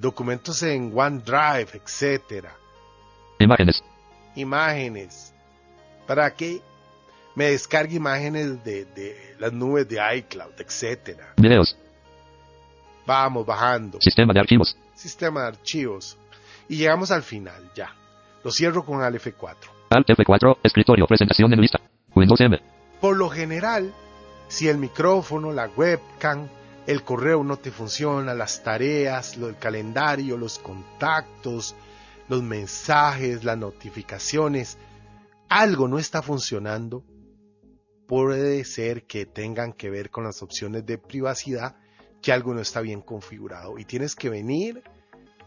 documentos 0.00 0.62
en 0.62 0.92
OneDrive, 0.94 1.68
etcétera. 1.74 2.54
Imágenes. 3.38 3.82
imágenes 4.34 5.32
para 6.06 6.32
que 6.34 6.60
me 7.34 7.46
descargue 7.50 7.96
imágenes 7.96 8.64
de, 8.64 8.84
de 8.86 9.36
las 9.38 9.52
nubes 9.52 9.88
de 9.88 9.98
iCloud, 10.18 10.52
etcétera. 10.58 11.34
Videos. 11.36 11.76
Vamos 13.06 13.44
bajando. 13.44 13.98
Sistema 14.00 14.32
de 14.32 14.40
archivos. 14.40 14.76
Sistema 14.94 15.42
de 15.42 15.48
archivos. 15.48 16.16
Y 16.68 16.76
llegamos 16.76 17.10
al 17.10 17.22
final, 17.22 17.70
ya. 17.74 17.94
Lo 18.42 18.50
cierro 18.50 18.84
con 18.84 19.02
el 19.02 19.20
F4. 19.20 19.56
Alt 19.90 20.08
F4. 20.08 20.58
Escritorio. 20.62 21.06
Presentación 21.06 21.52
en 21.52 21.60
lista. 21.60 21.80
Windows 22.14 22.40
M. 22.40 22.58
Por 23.00 23.16
lo 23.16 23.28
general, 23.28 23.92
si 24.48 24.68
el 24.68 24.78
micrófono, 24.78 25.52
la 25.52 25.68
webcam, 25.76 26.48
el 26.86 27.02
correo 27.02 27.42
no 27.42 27.56
te 27.56 27.70
funciona, 27.70 28.32
las 28.34 28.62
tareas, 28.62 29.36
el 29.36 29.56
calendario, 29.58 30.36
los 30.36 30.58
contactos, 30.58 31.74
los 32.28 32.42
mensajes, 32.42 33.44
las 33.44 33.58
notificaciones, 33.58 34.78
algo 35.48 35.88
no 35.88 35.98
está 35.98 36.22
funcionando, 36.22 37.04
puede 38.06 38.64
ser 38.64 39.04
que 39.06 39.26
tengan 39.26 39.72
que 39.72 39.90
ver 39.90 40.10
con 40.10 40.24
las 40.24 40.42
opciones 40.42 40.86
de 40.86 40.98
privacidad, 40.98 41.76
que 42.22 42.32
algo 42.32 42.54
no 42.54 42.60
está 42.60 42.80
bien 42.80 43.02
configurado 43.02 43.78
y 43.78 43.84
tienes 43.84 44.14
que 44.14 44.30
venir 44.30 44.82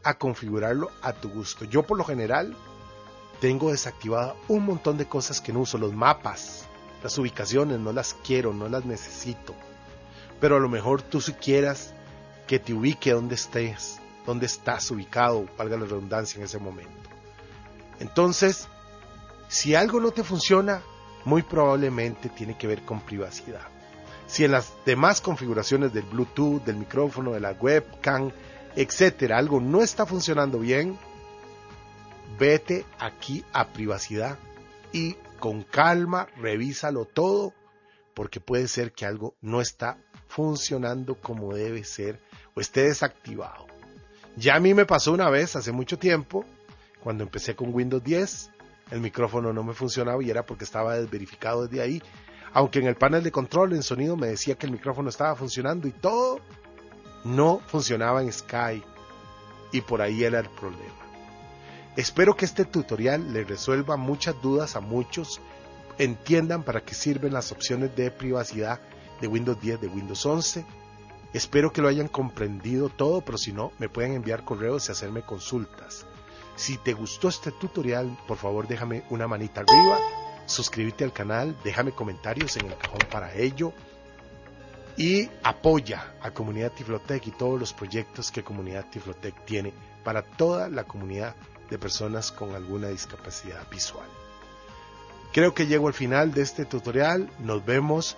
a 0.03 0.17
configurarlo 0.17 0.91
a 1.01 1.13
tu 1.13 1.29
gusto. 1.29 1.65
Yo 1.65 1.83
por 1.83 1.97
lo 1.97 2.03
general 2.03 2.55
tengo 3.39 3.71
desactivada 3.71 4.35
un 4.49 4.65
montón 4.65 4.97
de 4.97 5.07
cosas 5.07 5.39
que 5.39 5.53
no 5.53 5.61
uso, 5.61 5.77
los 5.77 5.93
mapas, 5.93 6.67
las 7.01 7.17
ubicaciones, 7.17 7.79
no 7.79 7.93
las 7.93 8.13
quiero, 8.13 8.53
no 8.53 8.67
las 8.67 8.85
necesito. 8.85 9.55
Pero 10.39 10.57
a 10.57 10.59
lo 10.59 10.69
mejor 10.69 11.01
tú 11.01 11.21
si 11.21 11.33
quieras 11.33 11.93
que 12.47 12.59
te 12.59 12.73
ubique 12.73 13.11
donde 13.11 13.35
estés, 13.35 13.99
donde 14.25 14.45
estás 14.45 14.89
ubicado, 14.91 15.45
valga 15.57 15.77
la 15.77 15.85
redundancia 15.85 16.39
en 16.39 16.45
ese 16.45 16.59
momento. 16.59 17.09
Entonces, 17.99 18.67
si 19.47 19.75
algo 19.75 19.99
no 19.99 20.11
te 20.11 20.23
funciona, 20.23 20.81
muy 21.25 21.41
probablemente 21.41 22.29
tiene 22.29 22.57
que 22.57 22.67
ver 22.67 22.83
con 22.83 23.01
privacidad. 23.01 23.67
Si 24.27 24.45
en 24.45 24.51
las 24.51 24.73
demás 24.85 25.21
configuraciones 25.21 25.93
del 25.93 26.05
Bluetooth, 26.05 26.63
del 26.63 26.77
micrófono, 26.77 27.31
de 27.31 27.39
la 27.39 27.51
webcam, 27.51 28.31
etcétera, 28.75 29.37
algo 29.37 29.59
no 29.59 29.81
está 29.81 30.05
funcionando 30.05 30.59
bien, 30.59 30.97
vete 32.37 32.85
aquí 32.99 33.43
a 33.53 33.67
privacidad 33.67 34.37
y 34.91 35.15
con 35.39 35.63
calma 35.63 36.27
revísalo 36.37 37.05
todo 37.05 37.53
porque 38.13 38.39
puede 38.39 38.67
ser 38.67 38.91
que 38.91 39.05
algo 39.05 39.35
no 39.41 39.61
está 39.61 39.97
funcionando 40.29 41.15
como 41.15 41.53
debe 41.53 41.83
ser 41.83 42.19
o 42.55 42.61
esté 42.61 42.83
desactivado. 42.83 43.67
Ya 44.37 44.55
a 44.55 44.59
mí 44.59 44.73
me 44.73 44.85
pasó 44.85 45.11
una 45.11 45.29
vez 45.29 45.55
hace 45.55 45.73
mucho 45.73 45.97
tiempo, 45.99 46.45
cuando 47.03 47.23
empecé 47.23 47.55
con 47.55 47.73
Windows 47.73 48.03
10, 48.03 48.51
el 48.91 49.01
micrófono 49.01 49.51
no 49.51 49.63
me 49.63 49.73
funcionaba 49.73 50.23
y 50.23 50.29
era 50.29 50.45
porque 50.45 50.63
estaba 50.63 50.95
desverificado 50.95 51.67
desde 51.67 51.81
ahí, 51.81 52.01
aunque 52.53 52.79
en 52.79 52.87
el 52.87 52.95
panel 52.95 53.23
de 53.23 53.31
control 53.31 53.73
en 53.73 53.83
sonido 53.83 54.15
me 54.15 54.27
decía 54.27 54.55
que 54.55 54.67
el 54.67 54.71
micrófono 54.71 55.09
estaba 55.09 55.35
funcionando 55.35 55.87
y 55.87 55.91
todo 55.91 56.39
no 57.25 57.59
funcionaba 57.67 58.21
en 58.21 58.31
Skype 58.31 58.85
y 59.71 59.81
por 59.81 60.01
ahí 60.01 60.23
era 60.23 60.39
el 60.39 60.49
problema. 60.49 60.95
Espero 61.95 62.35
que 62.35 62.45
este 62.45 62.65
tutorial 62.65 63.33
le 63.33 63.43
resuelva 63.43 63.97
muchas 63.97 64.39
dudas 64.41 64.75
a 64.75 64.79
muchos, 64.79 65.41
entiendan 65.97 66.63
para 66.63 66.81
qué 66.81 66.93
sirven 66.93 67.33
las 67.33 67.51
opciones 67.51 67.95
de 67.95 68.11
privacidad 68.11 68.79
de 69.19 69.27
Windows 69.27 69.59
10, 69.59 69.81
de 69.81 69.87
Windows 69.87 70.25
11. 70.25 70.65
Espero 71.33 71.71
que 71.71 71.81
lo 71.81 71.87
hayan 71.87 72.07
comprendido 72.07 72.89
todo, 72.89 73.21
pero 73.21 73.37
si 73.37 73.53
no, 73.53 73.71
me 73.77 73.89
pueden 73.89 74.13
enviar 74.13 74.43
correos 74.43 74.87
y 74.87 74.91
hacerme 74.91 75.21
consultas. 75.21 76.05
Si 76.55 76.77
te 76.77 76.93
gustó 76.93 77.29
este 77.29 77.51
tutorial, 77.51 78.17
por 78.27 78.37
favor 78.37 78.67
déjame 78.67 79.03
una 79.09 79.27
manita 79.27 79.61
arriba, 79.61 79.97
suscríbete 80.45 81.03
al 81.03 81.13
canal, 81.13 81.55
déjame 81.63 81.91
comentarios 81.91 82.57
en 82.57 82.65
el 82.65 82.77
cajón 82.77 83.07
para 83.09 83.33
ello 83.35 83.73
y 84.97 85.29
apoya 85.43 86.15
a 86.21 86.31
Comunidad 86.31 86.73
Tiflotec 86.73 87.27
y 87.27 87.31
todos 87.31 87.57
los 87.57 87.73
proyectos 87.73 88.31
que 88.31 88.43
Comunidad 88.43 88.85
Tiflotec 88.89 89.45
tiene 89.45 89.73
para 90.03 90.23
toda 90.23 90.67
la 90.67 90.83
comunidad 90.83 91.35
de 91.69 91.79
personas 91.79 92.31
con 92.31 92.53
alguna 92.55 92.89
discapacidad 92.89 93.69
visual. 93.69 94.07
Creo 95.31 95.53
que 95.53 95.67
llego 95.67 95.87
al 95.87 95.93
final 95.93 96.33
de 96.33 96.41
este 96.41 96.65
tutorial. 96.65 97.29
Nos 97.39 97.63
vemos 97.63 98.17